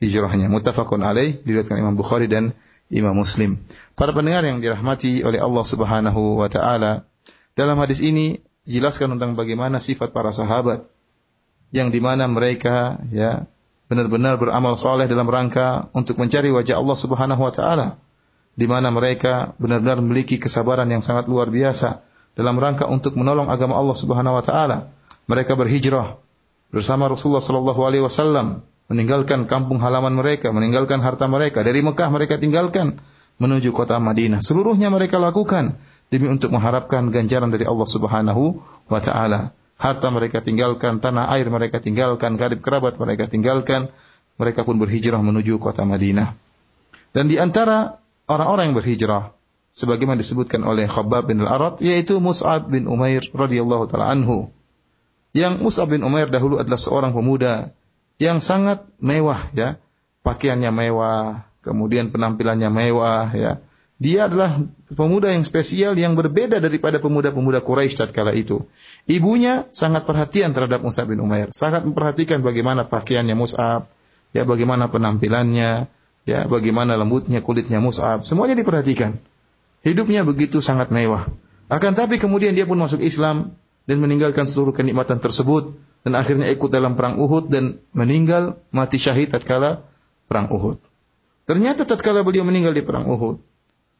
[0.03, 0.51] hijrahnya.
[0.51, 2.51] Muttafaqun alaih diriwayatkan Imam Bukhari dan
[2.91, 3.63] Imam Muslim.
[3.95, 7.07] Para pendengar yang dirahmati oleh Allah Subhanahu wa taala,
[7.55, 10.87] dalam hadis ini jelaskan tentang bagaimana sifat para sahabat
[11.73, 13.49] yang di mana mereka ya
[13.89, 17.87] benar-benar beramal soleh dalam rangka untuk mencari wajah Allah Subhanahu wa taala
[18.53, 23.77] di mana mereka benar-benar memiliki kesabaran yang sangat luar biasa dalam rangka untuk menolong agama
[23.77, 24.93] Allah Subhanahu wa taala.
[25.25, 26.19] Mereka berhijrah
[26.73, 31.63] bersama Rasulullah sallallahu alaihi wasallam meninggalkan kampung halaman mereka, meninggalkan harta mereka.
[31.63, 32.99] Dari Mekah mereka tinggalkan
[33.39, 34.43] menuju kota Madinah.
[34.43, 35.79] Seluruhnya mereka lakukan
[36.13, 39.55] demi untuk mengharapkan ganjaran dari Allah Subhanahu wa taala.
[39.79, 43.91] Harta mereka tinggalkan, tanah air mereka tinggalkan, karib kerabat mereka tinggalkan.
[44.33, 46.33] Mereka pun berhijrah menuju kota Madinah.
[47.13, 49.23] Dan di antara orang-orang yang berhijrah
[49.73, 54.49] sebagaimana disebutkan oleh Khabbab bin Al-Arad yaitu Mus'ab bin Umair radhiyallahu taala anhu.
[55.33, 57.73] Yang Mus'ab bin Umair dahulu adalah seorang pemuda
[58.21, 59.77] yang sangat mewah ya.
[60.23, 63.59] Pakaiannya mewah, kemudian penampilannya mewah ya.
[64.03, 64.59] Dia adalah
[64.91, 68.67] pemuda yang spesial yang berbeda daripada pemuda-pemuda Quraisy tatkala itu.
[69.07, 73.87] Ibunya sangat perhatian terhadap Mus'ab bin Umair, sangat memperhatikan bagaimana pakaiannya Mus'ab,
[74.35, 75.87] ya bagaimana penampilannya,
[76.27, 79.19] ya bagaimana lembutnya kulitnya Mus'ab, semuanya diperhatikan.
[79.83, 81.27] Hidupnya begitu sangat mewah.
[81.71, 83.55] Akan tapi kemudian dia pun masuk Islam
[83.87, 89.31] dan meninggalkan seluruh kenikmatan tersebut dan akhirnya ikut dalam perang Uhud dan meninggal mati syahid
[89.31, 89.87] tatkala
[90.27, 90.79] perang Uhud.
[91.47, 93.39] Ternyata tatkala beliau meninggal di perang Uhud,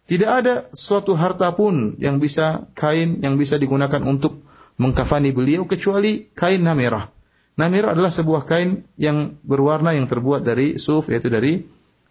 [0.04, 4.44] tidak ada suatu harta pun yang bisa kain yang bisa digunakan untuk
[4.76, 7.08] mengkafani beliau kecuali kain namirah.
[7.56, 11.64] Namirah adalah sebuah kain yang berwarna yang terbuat dari suf yaitu dari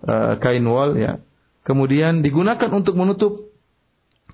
[0.06, 1.20] uh, kain wol ya.
[1.62, 3.38] Kemudian digunakan untuk menutup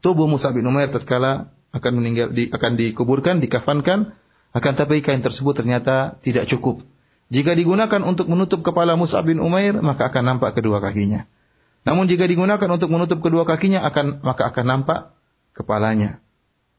[0.01, 4.17] tubuh Musa bin Umair tatkala akan meninggal di, akan dikuburkan, dikafankan,
[4.57, 6.81] akan tapi kain tersebut ternyata tidak cukup.
[7.29, 11.29] Jika digunakan untuk menutup kepala Musa bin Umair, maka akan nampak kedua kakinya.
[11.85, 15.13] Namun jika digunakan untuk menutup kedua kakinya, akan maka akan nampak
[15.53, 16.25] kepalanya.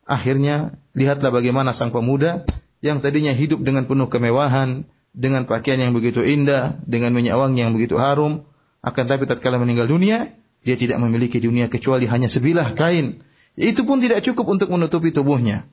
[0.10, 2.42] Akhirnya, lihatlah bagaimana sang pemuda
[2.82, 7.78] yang tadinya hidup dengan penuh kemewahan, dengan pakaian yang begitu indah, dengan minyak wangi yang
[7.78, 8.50] begitu harum,
[8.82, 10.34] akan tapi tatkala meninggal dunia,
[10.66, 13.22] dia tidak memiliki dunia kecuali hanya sebilah kain
[13.60, 15.68] itu pun tidak cukup untuk menutupi tubuhnya.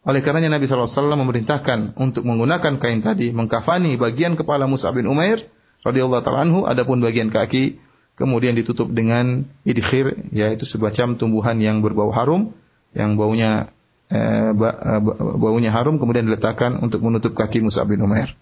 [0.00, 5.44] Oleh karenanya Nabi SAW memerintahkan untuk menggunakan kain tadi, mengkafani bagian kepala Musa bin Umair
[5.84, 7.76] radhiyallahu taala anhu, adapun bagian kaki
[8.16, 12.56] kemudian ditutup dengan idkhir, yaitu semacam tumbuhan yang berbau harum,
[12.96, 13.72] yang baunya
[14.08, 15.00] eh, eh
[15.36, 18.32] baunya harum kemudian diletakkan untuk menutup kaki Musa bin Umair.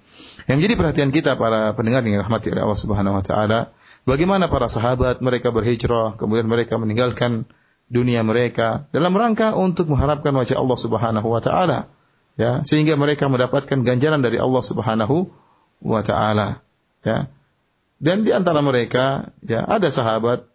[0.47, 3.75] Yang menjadi perhatian kita para pendengar yang rahmati oleh Allah Subhanahu wa taala,
[4.07, 7.51] bagaimana para sahabat mereka berhijrah, kemudian mereka meninggalkan
[7.89, 11.89] dunia mereka dalam rangka untuk mengharapkan wajah Allah Subhanahu wa taala
[12.36, 15.28] ya sehingga mereka mendapatkan ganjaran dari Allah Subhanahu
[15.82, 16.61] wa taala
[17.03, 17.26] ya.
[17.99, 20.47] Dan di antara mereka ya ada sahabat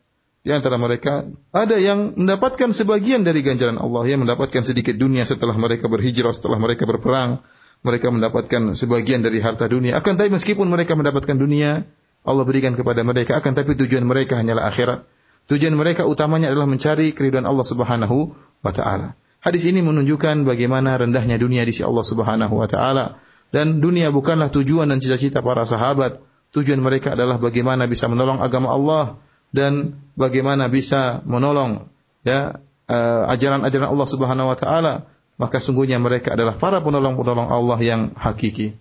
[0.44, 5.58] di antara mereka ada yang mendapatkan sebagian dari ganjaran Allah yang mendapatkan sedikit dunia setelah
[5.60, 7.44] mereka berhijrah setelah mereka berperang
[7.84, 10.00] mereka mendapatkan sebagian dari harta dunia.
[10.00, 11.84] Akan tapi meskipun mereka mendapatkan dunia
[12.24, 15.04] Allah berikan kepada mereka akan tapi tujuan mereka hanyalah akhirat
[15.49, 19.17] Tujuan mereka utamanya adalah mencari keridhaan Allah Subhanahu wa taala.
[19.41, 23.17] Hadis ini menunjukkan bagaimana rendahnya dunia di sisi Allah Subhanahu wa taala
[23.49, 26.21] dan dunia bukanlah tujuan dan cita-cita para sahabat.
[26.53, 29.05] Tujuan mereka adalah bagaimana bisa menolong agama Allah
[29.49, 31.89] dan bagaimana bisa menolong
[32.29, 35.09] ya uh, ajaran-ajaran Allah Subhanahu wa taala.
[35.39, 38.77] Maka sungguhnya mereka adalah para penolong-penolong Allah yang hakiki.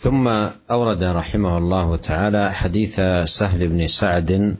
[0.00, 0.24] ثم
[0.64, 2.94] أورد رحمه الله تعالى حديث
[3.28, 4.56] سهل بن سعد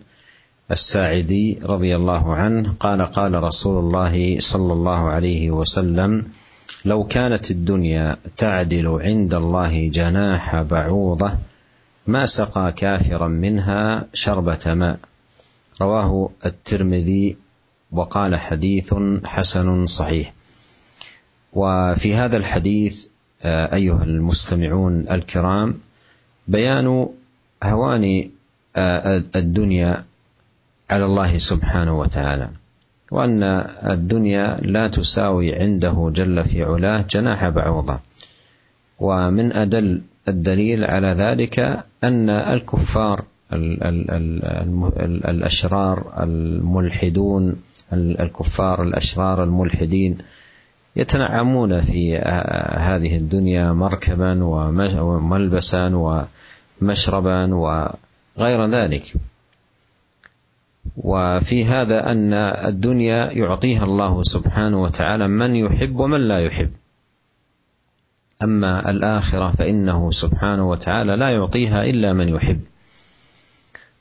[0.72, 6.28] الساعدي رضي الله عنه قال قال رسول الله صلى الله عليه وسلم
[6.86, 11.32] لو كانت الدنيا تعدل عند الله جناح بعوضة
[12.08, 15.00] ما سقى كافرا منها شربة ماء.
[15.82, 17.38] رواه الترمذي
[17.92, 18.94] وقال حديث
[19.26, 20.34] حسن صحيح.
[21.54, 23.06] وفي هذا الحديث
[23.46, 25.80] أيها المستمعون الكرام
[26.48, 27.08] بيان
[27.64, 28.30] هوان
[29.36, 30.04] الدنيا
[30.90, 32.50] على الله سبحانه وتعالى.
[33.12, 33.44] وأن
[33.84, 38.00] الدنيا لا تساوي عنده جل في علاه جناح بعوضة.
[39.00, 43.24] ومن أدل الدليل على ذلك أن الكفار
[45.30, 47.56] الأشرار الملحدون
[47.94, 50.18] الكفار الأشرار الملحدين
[50.96, 52.18] يتنعمون في
[52.78, 54.44] هذه الدنيا مركبا
[55.02, 55.92] وملبسا
[56.82, 59.14] ومشربا وغير ذلك.
[60.98, 66.72] وفي هذا أن الدنيا يعطيها الله سبحانه وتعالى من يحب ومن لا يحب.
[68.44, 72.62] أما الآخرة فإنه سبحانه وتعالى لا يعطيها إلا من يحب.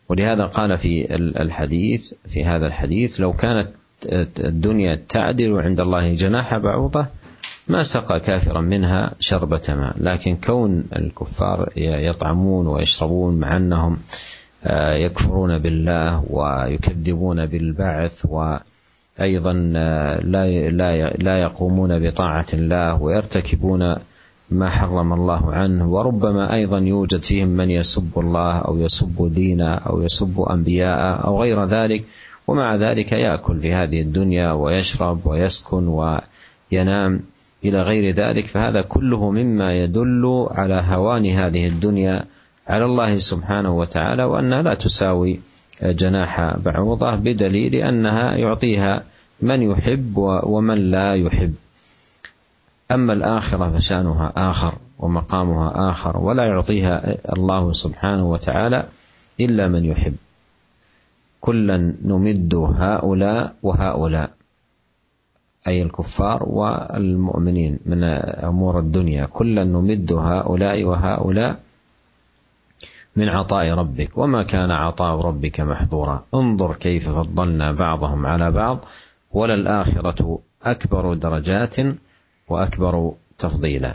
[0.08, 3.68] ولهذا قال في الحديث في هذا الحديث لو كانت
[4.38, 7.06] الدنيا تعدل عند الله جناح بعوضة
[7.68, 9.94] ما سقى كافرا منها شربة ماء.
[9.98, 13.98] لكن كون الكفار يطعمون ويشربون مع أنهم
[15.04, 20.46] يكفرون بالله ويكذبون بالبعث وأيضا لا
[21.10, 23.96] لا يقومون بطاعة الله ويرتكبون
[24.50, 25.88] ما حرم الله عنه.
[25.88, 31.64] وربما أيضا يوجد فيهم من يسب الله أو يسب دينا أو يسب انبياء أو غير
[31.64, 32.04] ذلك.
[32.46, 37.20] ومع ذلك يأكل في هذه الدنيا ويشرب ويسكن وينام
[37.64, 38.46] إلى غير ذلك.
[38.46, 42.24] فهذا كله مما يدل على هوان هذه الدنيا
[42.66, 45.40] على الله سبحانه وتعالى وانها لا تساوي
[45.82, 49.04] جناح بعوضة بدليل أنها يعطيها
[49.42, 50.12] من يحب
[50.42, 51.54] ومن لا يحب.
[52.90, 58.86] أما الآخرة فشأنها آخر ومقامها آخر ولا يعطيها الله سبحانه وتعالى
[59.40, 60.14] إلا من يحب.
[61.40, 64.30] كلا نمد هؤلاء وهؤلاء
[65.66, 68.04] أي الكفار والمؤمنين من
[68.44, 69.26] أمور الدنيا.
[69.26, 71.60] كلا نمد هؤلاء وهؤلاء
[73.16, 78.84] من عطاء ربك وما كان عطاء ربك محظورا انظر كيف فضلنا بعضهم على بعض
[79.30, 81.76] وللآخرة أكبر درجات
[82.48, 83.94] وأكبر تفضيلا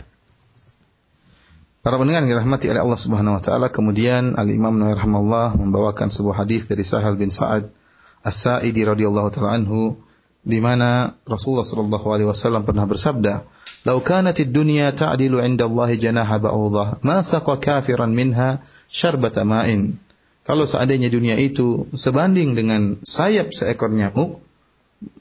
[1.80, 6.12] Para pendengar yang dirahmati oleh Allah Subhanahu wa taala, kemudian Al Imam Nawawi rahimahullah membawakan
[6.12, 7.72] sebuah hadis dari Sahal bin Sa'ad
[8.20, 9.96] As-Sa'idi radhiyallahu taala anhu
[10.40, 13.44] di mana Rasulullah sallallahu alaihi wasallam pernah bersabda,
[13.84, 20.00] "Lau kanatid dunya ta'dilu 'inda Allah janaha ba'udah, ma saqa kafiran minha syarbata ma'in."
[20.48, 24.40] Kalau seandainya dunia itu sebanding dengan sayap seekor nyamuk,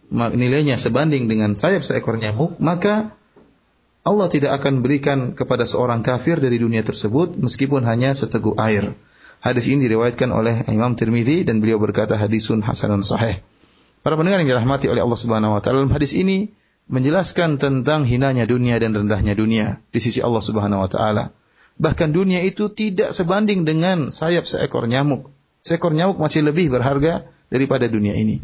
[0.09, 3.13] nilainya sebanding dengan sayap seekor nyamuk, maka
[4.07, 8.95] Allah tidak akan berikan kepada seorang kafir dari dunia tersebut meskipun hanya seteguk air.
[9.43, 13.43] Hadis ini diriwayatkan oleh Imam Tirmidzi dan beliau berkata hadisun hasanun sahih.
[13.99, 16.51] Para pendengar yang dirahmati oleh Allah Subhanahu wa taala dalam hadis ini
[16.89, 21.35] menjelaskan tentang hinanya dunia dan rendahnya dunia di sisi Allah Subhanahu wa taala.
[21.79, 25.31] Bahkan dunia itu tidak sebanding dengan sayap seekor nyamuk.
[25.63, 28.43] Seekor nyamuk masih lebih berharga daripada dunia ini.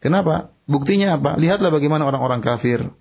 [0.00, 0.52] Kenapa?
[0.68, 1.40] Buktinya apa?
[1.40, 2.92] Lihatlah bagaimana orang-orang kafir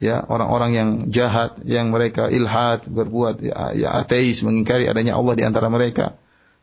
[0.00, 5.44] ya orang-orang yang jahat yang mereka ilhad berbuat ya, ya ateis mengingkari adanya Allah di
[5.44, 6.16] antara mereka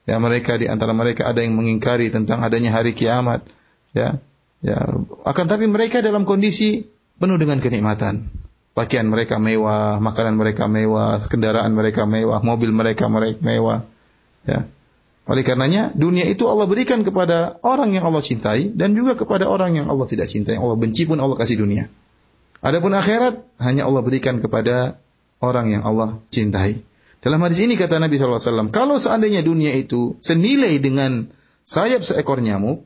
[0.09, 3.45] ya mereka di antara mereka ada yang mengingkari tentang adanya hari kiamat
[3.93, 4.17] ya
[4.62, 4.78] ya.
[5.26, 6.86] Akan tapi mereka dalam kondisi
[7.18, 8.30] penuh dengan kenikmatan.
[8.78, 13.89] Pakaian mereka mewah makanan mereka mewah kendaraan mereka mewah mobil mereka mereka mewah.
[14.45, 14.70] Ya.
[15.28, 19.76] Oleh karenanya dunia itu Allah berikan kepada orang yang Allah cintai dan juga kepada orang
[19.76, 20.55] yang Allah tidak cintai.
[20.55, 21.91] Yang Allah benci pun Allah kasih dunia.
[22.62, 25.01] Adapun akhirat hanya Allah berikan kepada
[25.41, 26.82] orang yang Allah cintai.
[27.22, 31.28] Dalam hadis ini kata Nabi SAW, kalau seandainya dunia itu senilai dengan
[31.66, 32.86] sayap seekor nyamuk,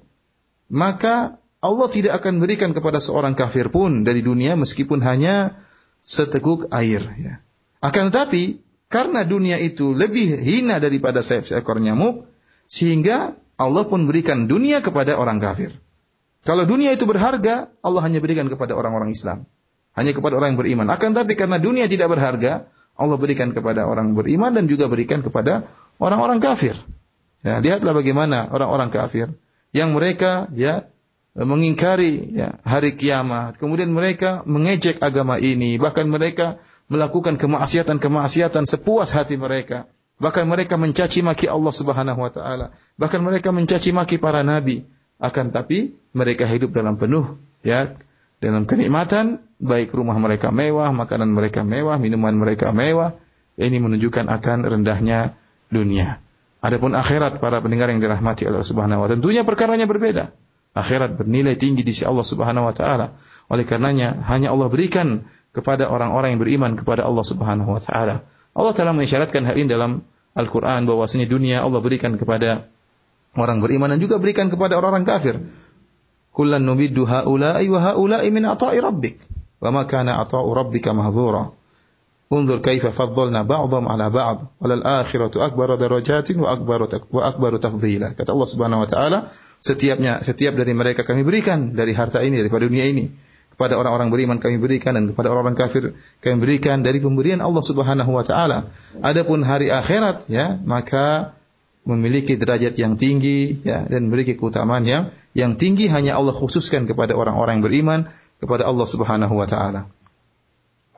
[0.72, 5.62] maka Allah tidak akan berikan kepada seorang kafir pun dari dunia meskipun hanya
[6.02, 7.06] seteguk air.
[7.22, 7.46] Ya.
[7.86, 12.26] Akan tetapi, karena dunia itu lebih hina daripada seekor nyamuk,
[12.66, 15.78] sehingga Allah pun berikan dunia kepada orang kafir.
[16.42, 19.46] Kalau dunia itu berharga, Allah hanya berikan kepada orang-orang Islam.
[19.94, 20.88] Hanya kepada orang yang beriman.
[20.90, 22.66] Akan tapi karena dunia tidak berharga,
[22.98, 25.70] Allah berikan kepada orang beriman dan juga berikan kepada
[26.02, 26.74] orang-orang kafir.
[27.46, 29.30] Ya, lihatlah bagaimana orang-orang kafir
[29.74, 30.90] yang mereka ya
[31.36, 36.60] mengingkari ya, hari kiamat, kemudian mereka mengejek agama ini, bahkan mereka
[36.92, 39.88] melakukan kemaksiatan-kemaksiatan sepuas hati mereka.
[40.22, 44.86] Bahkan mereka mencaci maki Allah Subhanahu wa taala, bahkan mereka mencaci maki para nabi.
[45.22, 47.94] Akan tapi mereka hidup dalam penuh ya
[48.42, 53.18] dalam kenikmatan, baik rumah mereka mewah, makanan mereka mewah, minuman mereka mewah.
[53.58, 55.38] Ini menunjukkan akan rendahnya
[55.70, 56.18] dunia.
[56.62, 60.34] Adapun akhirat para pendengar yang dirahmati Allah Subhanahu wa taala, tentunya perkaranya berbeda.
[60.72, 63.18] Akhirat bernilai tinggi di sisi Allah Subhanahu wa taala.
[63.52, 68.24] Oleh karenanya hanya Allah berikan kepada orang-orang yang beriman kepada Allah Subhanahu wa taala.
[68.52, 72.72] Allah telah mengisyaratkan hal ini dalam Al-Qur'an bahwasanya dunia Allah berikan kepada
[73.36, 75.36] orang beriman dan juga berikan kepada orang-orang kafir.
[76.32, 79.20] Kullan numiddu haula'i wa haula'i min ata'i rabbik.
[79.60, 81.52] Wa ma kana ata'u rabbika mahdzura.
[82.32, 84.48] Unzur kaifa faddalna ba'dhum ala ba'd.
[84.64, 88.16] Walal akhiratu akbaru darajatin wa akbaru wa akbaru tafdhila.
[88.16, 89.28] Kata Allah Subhanahu wa taala,
[89.60, 93.12] setiapnya setiap dari mereka kami berikan dari harta ini daripada dunia ini
[93.52, 98.16] kepada orang-orang beriman kami berikan dan kepada orang-orang kafir kami berikan dari pemberian Allah Subhanahu
[98.16, 98.72] wa taala.
[99.04, 101.36] Adapun hari akhirat ya, maka
[101.84, 107.12] memiliki derajat yang tinggi ya dan memiliki keutamaan yang yang tinggi hanya Allah khususkan kepada
[107.12, 108.00] orang-orang yang beriman
[108.40, 109.92] kepada Allah Subhanahu wa taala.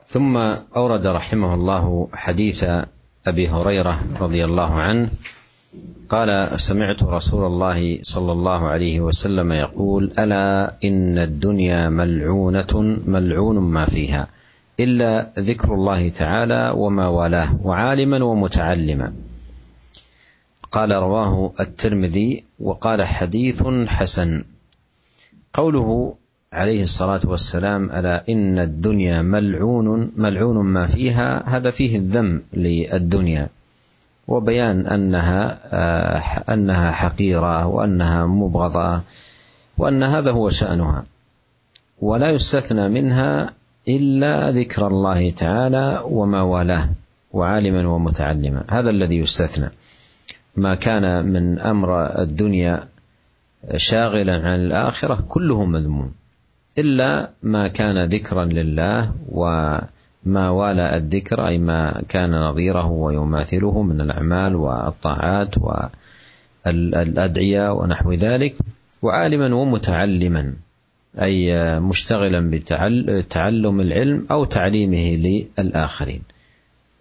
[0.05, 0.37] ثم
[0.75, 2.65] أورد رحمه الله حديث
[3.27, 5.09] أبي هريرة رضي الله عنه
[6.09, 13.85] قال سمعت رسول الله صلى الله عليه وسلم يقول ألا إن الدنيا ملعونة ملعون ما
[13.85, 14.27] فيها
[14.79, 19.13] إلا ذكر الله تعالى وما والاه وعالما ومتعلما.
[20.71, 24.43] قال رواه الترمذي وقال حديث حسن.
[25.53, 26.15] قوله
[26.53, 33.49] عليه الصلاة والسلام ألا إن الدنيا ملعون ملعون ما فيها هذا فيه الذم للدنيا.
[34.27, 39.01] وبيان أنها آه، أنها حقيرة وأنها مبغضة
[39.77, 41.05] وأن هذا هو شأنها.
[42.01, 43.49] ولا يستثنى منها
[43.87, 46.89] إلا ذكر الله تعالى وما والاه
[47.31, 48.63] وعالما ومتعلما.
[48.69, 49.69] هذا الذي يستثنى.
[50.55, 52.83] ما كان من أمر الدنيا
[53.75, 56.22] شاغلا عن الآخرة كله مذموم.
[56.77, 64.55] إلا ما كان ذكرا لله وما والى الذكر أي ما كان نظيره ويماثله من الأعمال
[64.55, 65.55] والطاعات
[66.65, 68.55] والأدعية ونحو ذلك.
[69.01, 70.53] وعالما ومتعلما
[71.21, 72.49] أي مشتغلا
[73.07, 76.21] بتعلم العلم أو تعليمه للآخرين.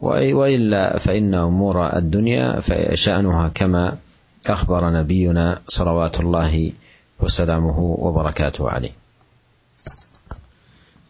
[0.01, 2.61] وإلا فإن أمور الدنيا
[2.95, 3.97] شأنها كما
[4.49, 6.73] أخبر نبينا صلوات الله
[7.21, 9.02] وسلامه وبركاته عليه.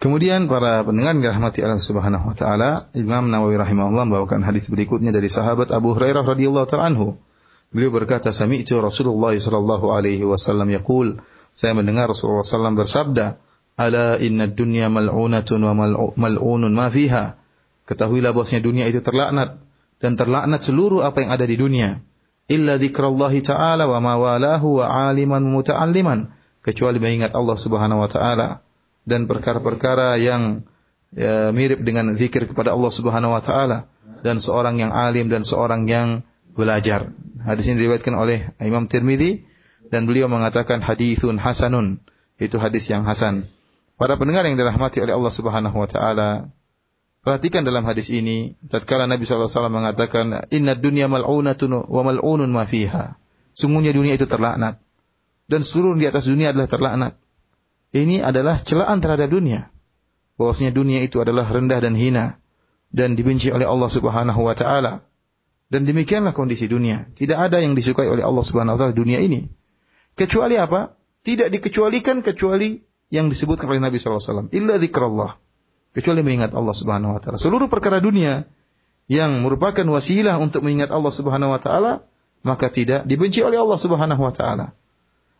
[0.03, 5.31] Kemudian para pendengar dirahmati Allah Subhanahu wa taala, Imam Nawawi rahimahullah membawakan hadis berikutnya dari
[5.31, 7.23] sahabat Abu Hurairah radhiyallahu taala anhu.
[7.71, 11.23] Beliau berkata, "Sami'tu Rasulullah sallallahu alaihi wasallam yaqul."
[11.55, 13.39] Saya mendengar Rasulullah sallam bersabda,
[13.79, 15.87] "Ala inna dunya mal'unatun wa
[16.19, 17.39] mal'unun ma fiha."
[17.87, 19.63] Ketahuilah bahwasanya dunia itu terlaknat
[20.03, 22.03] dan terlaknat seluruh apa yang ada di dunia.
[22.51, 26.27] Illa dzikrallahi ta'ala wa ma walahu wa aliman muta'alliman.
[26.59, 28.67] Kecuali mengingat Allah Subhanahu wa taala
[29.03, 30.67] dan perkara-perkara yang
[31.15, 33.91] ya, mirip dengan zikir kepada Allah Subhanahu wa taala
[34.23, 36.23] dan seorang yang alim dan seorang yang
[36.55, 37.11] belajar.
[37.43, 39.43] Hadis ini diriwayatkan oleh Imam Tirmidzi
[39.91, 41.99] dan beliau mengatakan hadithun hasanun.
[42.39, 43.51] Itu hadis yang hasan.
[43.99, 46.51] Para pendengar yang dirahmati oleh Allah Subhanahu wa taala,
[47.23, 52.51] perhatikan dalam hadis ini tatkala Nabi sallallahu alaihi wasallam mengatakan inna dunya mal'unatun wa mal'unun
[52.51, 53.15] ma fiha.
[53.53, 54.81] Sungguhnya dunia itu terlaknat
[55.53, 57.13] dan seluruh di atas dunia adalah terlaknat
[57.93, 59.69] ini adalah celaan terhadap dunia.
[60.41, 62.41] Bahwasanya dunia itu adalah rendah dan hina
[62.89, 65.05] dan dibenci oleh Allah Subhanahu wa taala.
[65.73, 67.09] Dan demikianlah kondisi dunia.
[67.17, 69.49] Tidak ada yang disukai oleh Allah Subhanahu wa taala dunia ini.
[70.17, 70.97] Kecuali apa?
[71.25, 72.81] Tidak dikecualikan kecuali
[73.13, 75.29] yang disebutkan oleh Nabi sallallahu alaihi wasallam, illa.
[75.93, 77.37] Kecuali mengingat Allah Subhanahu wa taala.
[77.37, 78.49] Seluruh perkara dunia
[79.13, 81.93] yang merupakan wasilah untuk mengingat Allah Subhanahu wa taala,
[82.41, 84.73] maka tidak dibenci oleh Allah Subhanahu wa taala.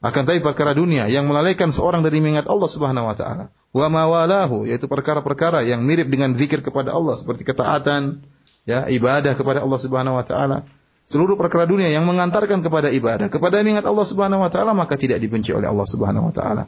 [0.03, 3.55] Akan tapi perkara dunia yang melalaikan seorang dari mengingat Allah Subhanahu wa taala.
[3.71, 8.27] Wa mawalahu yaitu perkara-perkara yang mirip dengan zikir kepada Allah seperti ketaatan,
[8.67, 10.67] ya, ibadah kepada Allah Subhanahu wa taala.
[11.07, 15.23] Seluruh perkara dunia yang mengantarkan kepada ibadah, kepada mengingat Allah Subhanahu wa taala maka tidak
[15.23, 16.67] dibenci oleh Allah Subhanahu wa taala.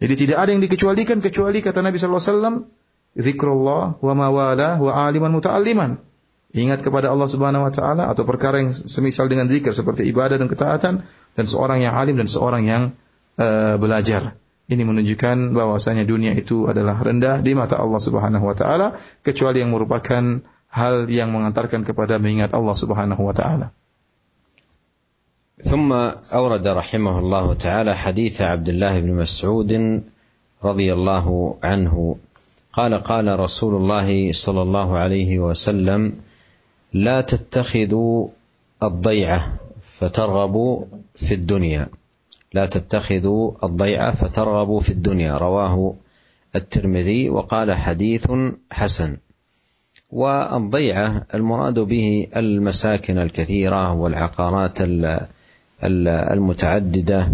[0.00, 2.56] Jadi tidak ada yang dikecualikan kecuali kata Nabi sallallahu alaihi wasallam
[3.20, 6.00] zikrullah wa mawala wa aliman muta'alliman
[6.55, 10.47] ingat kepada Allah Subhanahu wa taala atau perkara yang semisal dengan zikir seperti ibadah dan
[10.47, 10.93] ketaatan
[11.35, 12.83] dan seorang yang alim dan seorang yang
[13.37, 14.39] uh, belajar.
[14.67, 19.71] Ini menunjukkan bahwasanya dunia itu adalah rendah di mata Allah Subhanahu wa taala kecuali yang
[19.71, 23.69] merupakan hal yang mengantarkan kepada mengingat Allah Subhanahu wa taala.
[25.57, 25.89] ثم
[26.29, 29.71] أورد رحمه الله تعالى حديث عبد الله بن مسعود
[30.61, 31.25] رضي الله
[31.65, 32.15] عنه
[32.73, 36.01] قال قال رسول الله صلى الله عليه وسلم
[36.94, 38.28] لا تتخذوا
[38.82, 40.84] الضيعة فترغبوا
[41.14, 41.88] في الدنيا.
[42.52, 45.36] لا تتخذوا الضيعة فترغبوا في الدنيا.
[45.36, 45.94] رواه
[46.56, 48.26] الترمذي وقال حديث
[48.70, 49.16] حسن.
[50.10, 54.78] والضيعة المراد به المساكن الكثيرة والعقارات
[55.84, 57.32] المتعددة.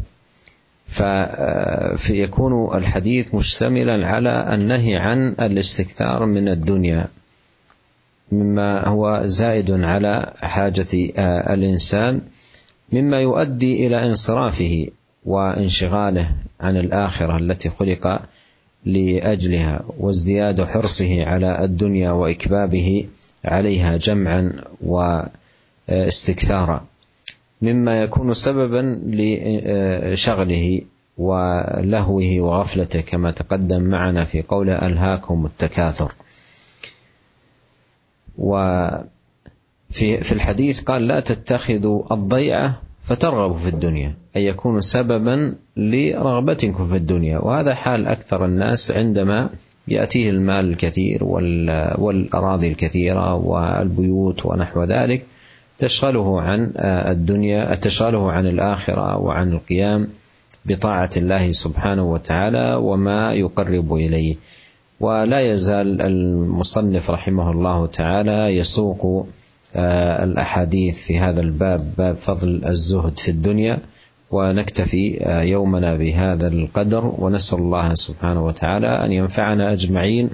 [1.97, 7.09] فيكون الحديث مشتملا على النهي عن الاستكثار من الدنيا.
[8.33, 10.87] مما هو زائد على حاجة
[11.55, 12.21] الإنسان
[12.93, 14.87] مما يؤدي إلى انصرافه
[15.25, 18.23] وانشغاله عن الآخرة التي خلق
[18.85, 23.07] لأجلها وازدياد حرصه على الدنيا وإكبابه
[23.45, 24.53] عليها جمعا
[25.89, 26.85] واستكثارا.
[27.63, 30.81] مما يكون سببا لشغله
[31.19, 36.13] ولهوه وغفلته كما تقدم معنا في قول ألهاكم التكاثر.
[38.39, 39.03] وفي
[39.93, 47.39] في الحديث قال لا تتخذوا الضيعة فترغبوا في الدنيا أي يكون سببا لرغبتكم في الدنيا.
[47.39, 49.51] وهذا حال أكثر الناس عندما
[49.89, 51.25] يأتيه المال الكثير
[51.99, 55.27] والأراضي الكثيرة والبيوت ونحو ذلك
[55.79, 60.09] تشغله عن الدنيا تشغله عن الآخرة وعن القيام
[60.65, 64.37] بطاعة الله سبحانه وتعالى وما يقرب إليه.
[65.01, 69.27] ولا يزال المصنف رحمه الله تعالى يسوق
[69.77, 73.79] الأحاديث في هذا الباب باب فضل الزهد في الدنيا
[74.31, 80.31] ونكتفي يومنا بهذا القدر ونسأل الله سبحانه وتعالى أن ينفعنا أجمعين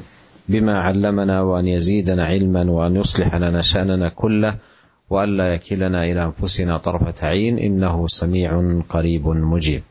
[0.48, 4.56] بما علمنا وأن يزيدنا علما وأن يصلح لنا شأننا كله
[5.10, 9.82] والا يكلنا إلى أنفسنا طرفة عين إنه سميع قريب مجيب.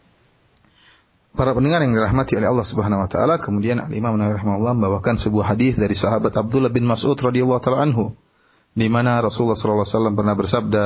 [1.34, 5.18] Para pendengar yang dirahmati oleh Allah Subhanahu wa taala, kemudian Al Imam Nawawi rahimahullah membawakan
[5.18, 8.14] sebuah hadis dari sahabat Abdullah bin Mas'ud radhiyallahu taala anhu
[8.78, 10.84] di mana Rasulullah sallallahu alaihi wasallam pernah bersabda,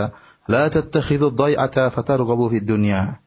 [0.48, 3.20] "La tattakhidhu dhai'ata fatarghabu fid dunya."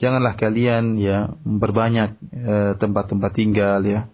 [0.00, 2.08] Janganlah kalian ya memperbanyak
[2.40, 4.08] eh, tempat-tempat uh, tinggal ya.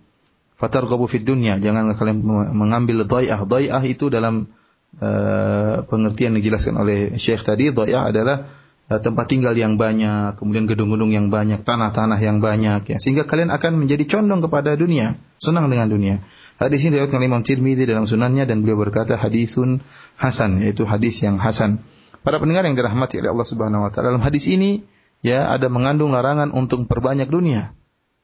[0.59, 2.27] Fatarghabu fid dunya, janganlah kalian
[2.59, 3.47] mengambil dhai'ah.
[3.47, 4.51] Dhai'ah itu dalam
[4.99, 10.65] uh, pengertian yang dijelaskan oleh Syekh tadi, dhai'ah adalah Eh, tempat tinggal yang banyak, kemudian
[10.65, 12.97] gedung-gedung yang banyak, tanah-tanah yang banyak, ya.
[12.97, 16.25] sehingga kalian akan menjadi condong kepada dunia, senang dengan dunia.
[16.57, 19.85] Hadis ini diriwayatkan Imam Tirmidzi dalam sunannya dan beliau berkata hadisun
[20.17, 21.85] hasan, yaitu hadis yang hasan.
[22.25, 24.83] Para pendengar yang dirahmati oleh Allah Subhanahu wa taala, dalam hadis ini
[25.21, 27.77] ya ada mengandung larangan untuk memperbanyak dunia.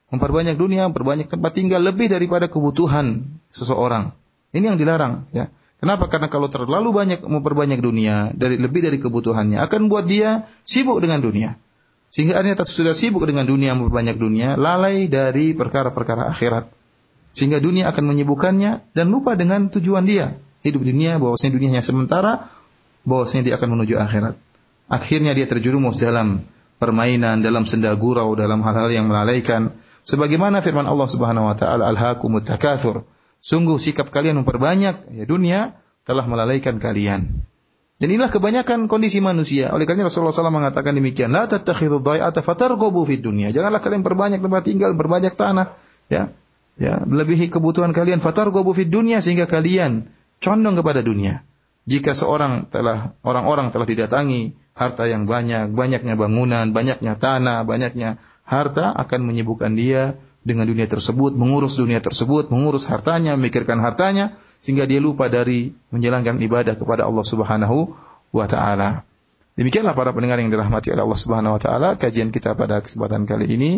[0.09, 4.17] Memperbanyak dunia, memperbanyak tempat tinggal lebih daripada kebutuhan seseorang.
[4.49, 5.53] Ini yang dilarang, ya.
[5.75, 6.07] Kenapa?
[6.07, 11.19] Karena kalau terlalu banyak memperbanyak dunia dari lebih dari kebutuhannya akan buat dia sibuk dengan
[11.19, 11.59] dunia.
[12.15, 16.71] Sehingga akhirnya sudah sibuk dengan dunia memperbanyak dunia, lalai dari perkara-perkara akhirat.
[17.35, 20.39] Sehingga dunia akan menyibukkannya dan lupa dengan tujuan dia.
[20.63, 22.47] Hidup dunia bahwasanya dunia hanya sementara,
[23.03, 24.39] bahwasanya dia akan menuju akhirat.
[24.87, 26.47] Akhirnya dia terjerumus dalam
[26.79, 29.75] permainan, dalam senda gurau, dalam hal-hal yang melalaikan.
[30.07, 33.03] Sebagaimana firman Allah Subhanahu wa taala, "Alhaakumut takatsur."
[33.45, 37.45] Sungguh sikap kalian memperbanyak ya dunia telah melalaikan kalian.
[38.01, 39.69] Dan inilah kebanyakan kondisi manusia.
[39.69, 43.53] Oleh karena Rasulullah SAW mengatakan demikian, la tattakhidhu dhai'ata fatarghabu fid dunya.
[43.53, 45.77] Janganlah kalian perbanyak tempat tinggal, berbanyak tanah,
[46.09, 46.33] ya.
[46.75, 50.11] Ya, melebihi kebutuhan kalian fatarghabu fid dunya sehingga kalian
[50.43, 51.47] condong kepada dunia.
[51.87, 58.91] Jika seorang telah orang-orang telah didatangi harta yang banyak, banyaknya bangunan, banyaknya tanah, banyaknya harta
[58.91, 65.01] akan menyibukkan dia dengan dunia tersebut, mengurus dunia tersebut, mengurus hartanya, memikirkan hartanya sehingga dia
[65.01, 67.97] lupa dari menjalankan ibadah kepada Allah Subhanahu
[68.29, 69.01] wa taala.
[69.57, 73.49] Demikianlah para pendengar yang dirahmati oleh Allah Subhanahu wa taala kajian kita pada kesempatan kali
[73.57, 73.71] ini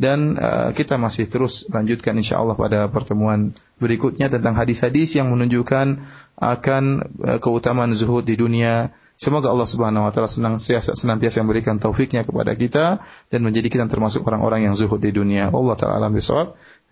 [0.00, 6.00] dan uh, kita masih terus lanjutkan insyaallah pada pertemuan berikutnya tentang hadis-hadis yang menunjukkan
[6.40, 6.84] akan
[7.20, 12.56] uh, keutamaan zuhud di dunia Semoga Allah Subhanahu wa taala senang senantiasa memberikan taufiknya kepada
[12.56, 15.52] kita dan menjadi kita termasuk orang-orang yang zuhud di dunia.
[15.52, 16.16] Allah taala alam.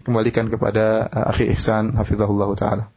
[0.04, 2.92] Kembalikan kepada uh, akhi Ihsan hafizahullah taala.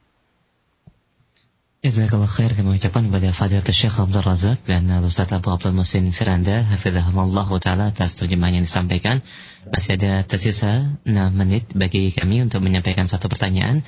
[1.81, 6.61] Jazakallah khair kami ucapkan kepada Fadilatul Syekh Abdul Razak dan Ustaz Abu Abdul Musin Firanda
[6.61, 9.25] Hafizahullah Ta'ala atas terjemahan yang disampaikan
[9.65, 13.81] Masih ada tersisa 6 menit bagi kami untuk menyampaikan satu pertanyaan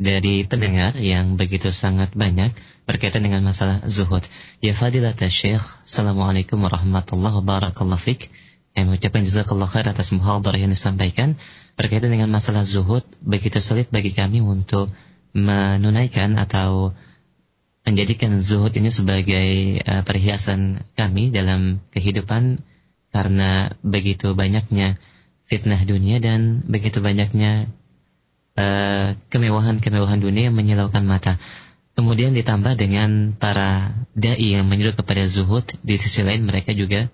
[0.00, 2.56] dari pendengar yang begitu sangat banyak
[2.88, 4.24] berkaitan dengan masalah zuhud.
[4.64, 8.24] Ya fadilat Syekh, Assalamualaikum warahmatullahi wabarakatuh.
[8.72, 11.36] Yang mengucapkan jazakallah khair atas muhadarah yang disampaikan
[11.76, 14.88] berkaitan dengan masalah zuhud begitu sulit bagi kami untuk
[15.36, 16.96] menunaikan atau
[17.87, 22.61] menjadikan zuhud ini sebagai uh, perhiasan kami dalam kehidupan
[23.09, 25.01] karena begitu banyaknya
[25.49, 27.71] fitnah dunia dan begitu banyaknya
[28.59, 31.39] Eh, kemewahan-kemewahan dunia yang menyilaukan mata.
[31.95, 37.11] Kemudian ditambah dengan para dai yang menyuruh kepada zuhud, di sisi lain mereka juga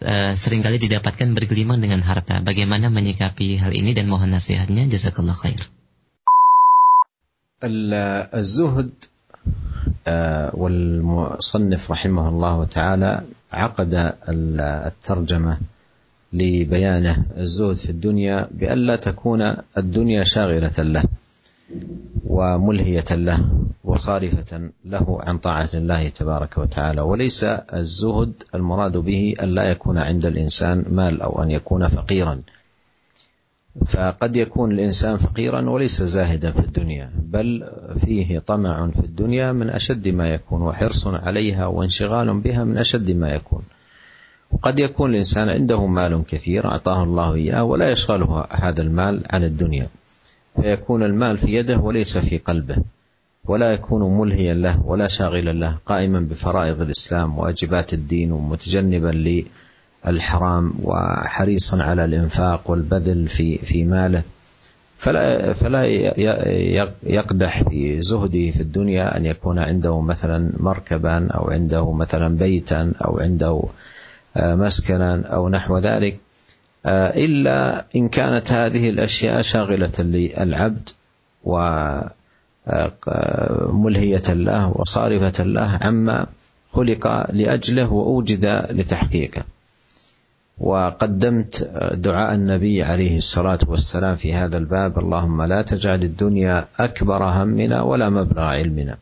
[0.00, 2.40] uh, seringkali didapatkan bergelimang dengan harta.
[2.40, 4.88] Bagaimana menyikapi hal ini dan mohon nasihatnya?
[4.88, 5.60] Jazakallah khair.
[7.58, 8.92] الزهد
[10.53, 13.21] والمصنف رحمه الله تعالى
[13.51, 15.57] عقد الترجمة
[16.33, 21.03] لبيانه الزهد في الدنيا بألا تكون الدنيا شاغلة له
[22.25, 23.49] وملهية له
[23.83, 30.25] وصارفة له عن طاعة الله تبارك وتعالى وليس الزهد المراد به أن لا يكون عند
[30.25, 32.41] الإنسان مال أو أن يكون فقيرا.
[33.85, 37.67] فقد يكون الإنسان فقيرا وليس زاهدا في الدنيا بل
[38.05, 43.29] فيه طمع في الدنيا من أشد ما يكون وحرص عليها وانشغال بها من أشد ما
[43.29, 43.63] يكون.
[44.51, 49.87] وقد يكون الإنسان عنده مال كثير أعطاه الله إياه ولا يشغله هذا المال عن الدنيا.
[50.61, 52.77] فيكون المال في يده وليس في قلبه
[53.45, 59.09] ولا يكون ملهيا له ولا شاغلا له قائما بفرائض الإسلام واجبات الدين ومتجنبا
[60.07, 64.23] للحرام وحريصا على الإنفاق والبذل في في ماله.
[64.97, 65.85] فلا فلا
[67.03, 73.19] يقدح في زهده في الدنيا أن يكون عنده مثلا مركبا أو عنده مثلا بيتا أو
[73.19, 73.63] عنده
[74.35, 76.17] مسكنا أو نحو ذلك.
[76.85, 80.89] إلا إن كانت هذه الأشياء شاغلة للعبد
[83.07, 86.27] وملهيه له وصارفة له عما
[86.71, 89.43] خلق لأجله وأوجد لتحقيقه.
[90.63, 94.99] وقدمت دعاء النبي عليه الصلاة والسلام في هذا الباب.
[94.99, 98.97] اللهم لا تجعل الدنيا أكبر همنا ولا مبلغ علمنا.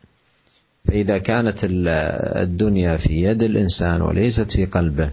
[0.84, 5.10] فإذا كانت الدنيا في يد الإنسان وليست في قلبه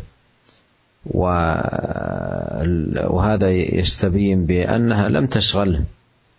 [3.15, 5.83] وهذا يستبين بأنها لم تشغله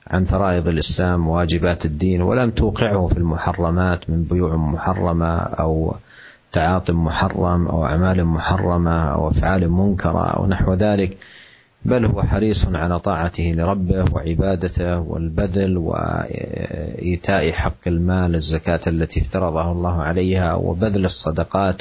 [0.06, 5.94] عن فرائض الإسلام وواجبات الدين ولم توقعه في المحرمات من بيوع محرمة أو
[6.52, 11.18] تعاط محرم أو أعمال محرمة أو أفعال منكرة أو نحو ذلك
[11.84, 20.02] بل هو حريص على طاعته لربه وعبادته والبذل وإيتاء حق المال الزكاة التي افترضها الله
[20.02, 21.80] عليها وبذل الصدقات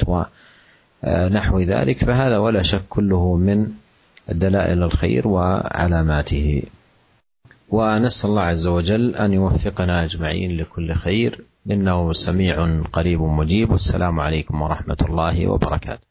[1.04, 2.04] ونحو ذلك.
[2.04, 3.68] فهذا ولا شك كله من
[4.28, 6.62] دلائل الخير وعلاماته.
[7.68, 11.44] ونسأل الله عز وجل أن يوفقنا أجمعين لكل خير.
[11.71, 12.55] إنه سميع
[12.93, 16.05] قريب مجيب والسلام عليكم ورحمة الله وبركاته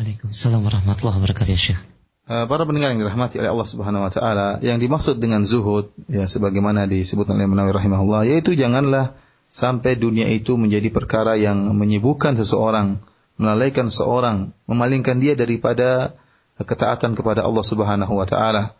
[0.00, 1.80] Waalaikumsalam warahmatullahi wabarakatuh ya Syekh.
[2.24, 6.88] Para pendengar yang dirahmati oleh Allah Subhanahu wa taala, yang dimaksud dengan zuhud ya sebagaimana
[6.88, 9.12] disebut oleh Nawawi rahimahullah yaitu janganlah
[9.52, 13.02] sampai dunia itu menjadi perkara yang menyibukkan seseorang,
[13.36, 16.16] melalaikan seorang, memalingkan dia daripada
[16.56, 18.72] ketaatan kepada Allah Subhanahu wa taala.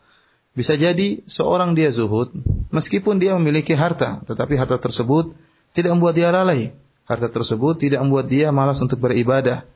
[0.57, 2.33] Bisa jadi seorang dia zuhud
[2.73, 5.37] meskipun dia memiliki harta, tetapi harta tersebut
[5.76, 6.72] tidak membuat dia lalai.
[7.06, 9.68] Harta tersebut tidak membuat dia malas untuk beribadah.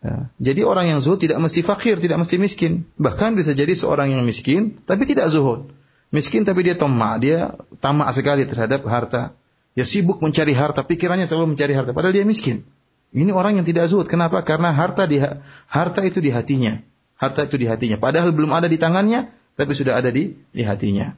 [0.00, 0.30] Ya.
[0.38, 2.86] Jadi orang yang zuhud tidak mesti fakir, tidak mesti miskin.
[2.96, 5.68] Bahkan bisa jadi seorang yang miskin tapi tidak zuhud.
[6.14, 9.34] Miskin tapi dia tamak, dia tamak sekali terhadap harta.
[9.76, 12.64] Ya sibuk mencari harta, pikirannya selalu mencari harta padahal dia miskin.
[13.12, 14.06] Ini orang yang tidak zuhud.
[14.08, 14.40] Kenapa?
[14.46, 15.20] Karena harta di
[15.68, 16.78] harta itu di hatinya.
[17.16, 17.96] Harta itu di hatinya.
[18.00, 21.16] Padahal belum ada di tangannya, tapi sudah ada di di hatinya.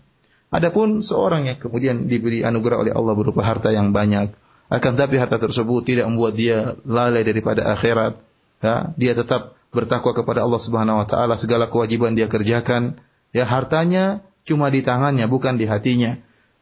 [0.49, 4.33] Adapun seorang yang kemudian diberi anugerah oleh Allah berupa harta yang banyak,
[4.69, 8.17] akan tapi harta tersebut tidak membuat dia lalai daripada akhirat,
[8.65, 12.97] ya, dia tetap bertakwa kepada Allah Subhanahu wa taala, segala kewajiban dia kerjakan,
[13.37, 16.17] ya hartanya cuma di tangannya bukan di hatinya.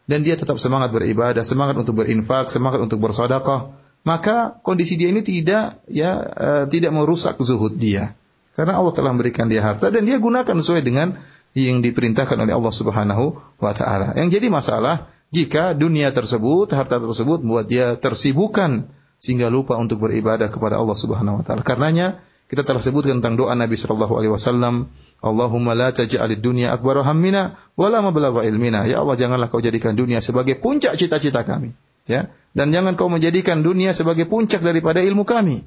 [0.06, 3.74] Dan dia tetap semangat beribadah, semangat untuk berinfak, semangat untuk bersedekah,
[4.06, 8.14] maka kondisi dia ini tidak ya uh, tidak merusak zuhud dia.
[8.54, 11.18] Karena Allah telah memberikan dia harta dan dia gunakan sesuai dengan
[11.56, 14.12] yang diperintahkan oleh Allah Subhanahu wa taala.
[14.12, 20.52] Yang jadi masalah jika dunia tersebut, harta tersebut membuat dia tersibukan sehingga lupa untuk beribadah
[20.52, 21.64] kepada Allah Subhanahu wa taala.
[21.64, 27.02] Karenanya kita telah sebutkan tentang doa Nabi sallallahu alaihi wasallam, Allahumma la taj'alid dunya akbar
[27.02, 28.86] hammina wa la mablagha ilmina.
[28.86, 31.74] Ya Allah, janganlah kau jadikan dunia sebagai puncak cita-cita kami,
[32.06, 32.30] ya.
[32.54, 35.66] Dan jangan kau menjadikan dunia sebagai puncak daripada ilmu kami.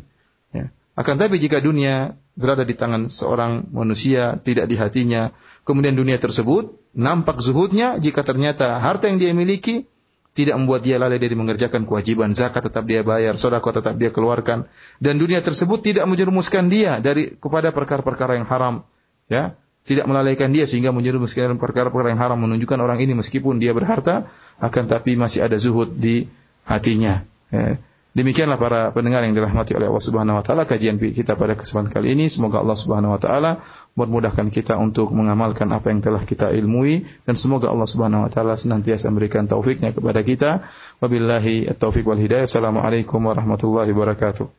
[0.55, 0.72] Ya.
[0.95, 5.36] Akan tapi jika dunia berada di tangan seorang manusia, tidak di hatinya,
[5.68, 9.84] kemudian dunia tersebut nampak zuhudnya jika ternyata harta yang dia miliki
[10.32, 14.72] tidak membuat dia lalai dari mengerjakan kewajiban zakat tetap dia bayar, sedekah tetap dia keluarkan
[15.03, 18.88] dan dunia tersebut tidak menjerumuskan dia dari kepada perkara-perkara yang haram,
[19.28, 19.60] ya.
[19.80, 24.30] Tidak melalaikan dia sehingga menjerumuskan dalam perkara-perkara yang haram menunjukkan orang ini meskipun dia berharta
[24.61, 26.30] akan tapi masih ada zuhud di
[26.61, 27.26] hatinya.
[27.49, 27.82] Ya.
[28.10, 32.18] Demikianlah para pendengar yang dirahmati oleh Allah Subhanahu wa taala kajian kita pada kesempatan kali
[32.18, 32.26] ini.
[32.26, 33.61] Semoga Allah Subhanahu wa taala
[33.94, 38.57] memudahkan kita untuk mengamalkan apa yang telah kita ilmui dan semoga Allah Subhanahu wa taala
[38.57, 40.65] senantiasa memberikan taufiknya kepada kita.
[40.98, 42.49] Wabillahi at-taufik wal hidayah.
[42.49, 44.59] Assalamualaikum warahmatullahi wabarakatuh.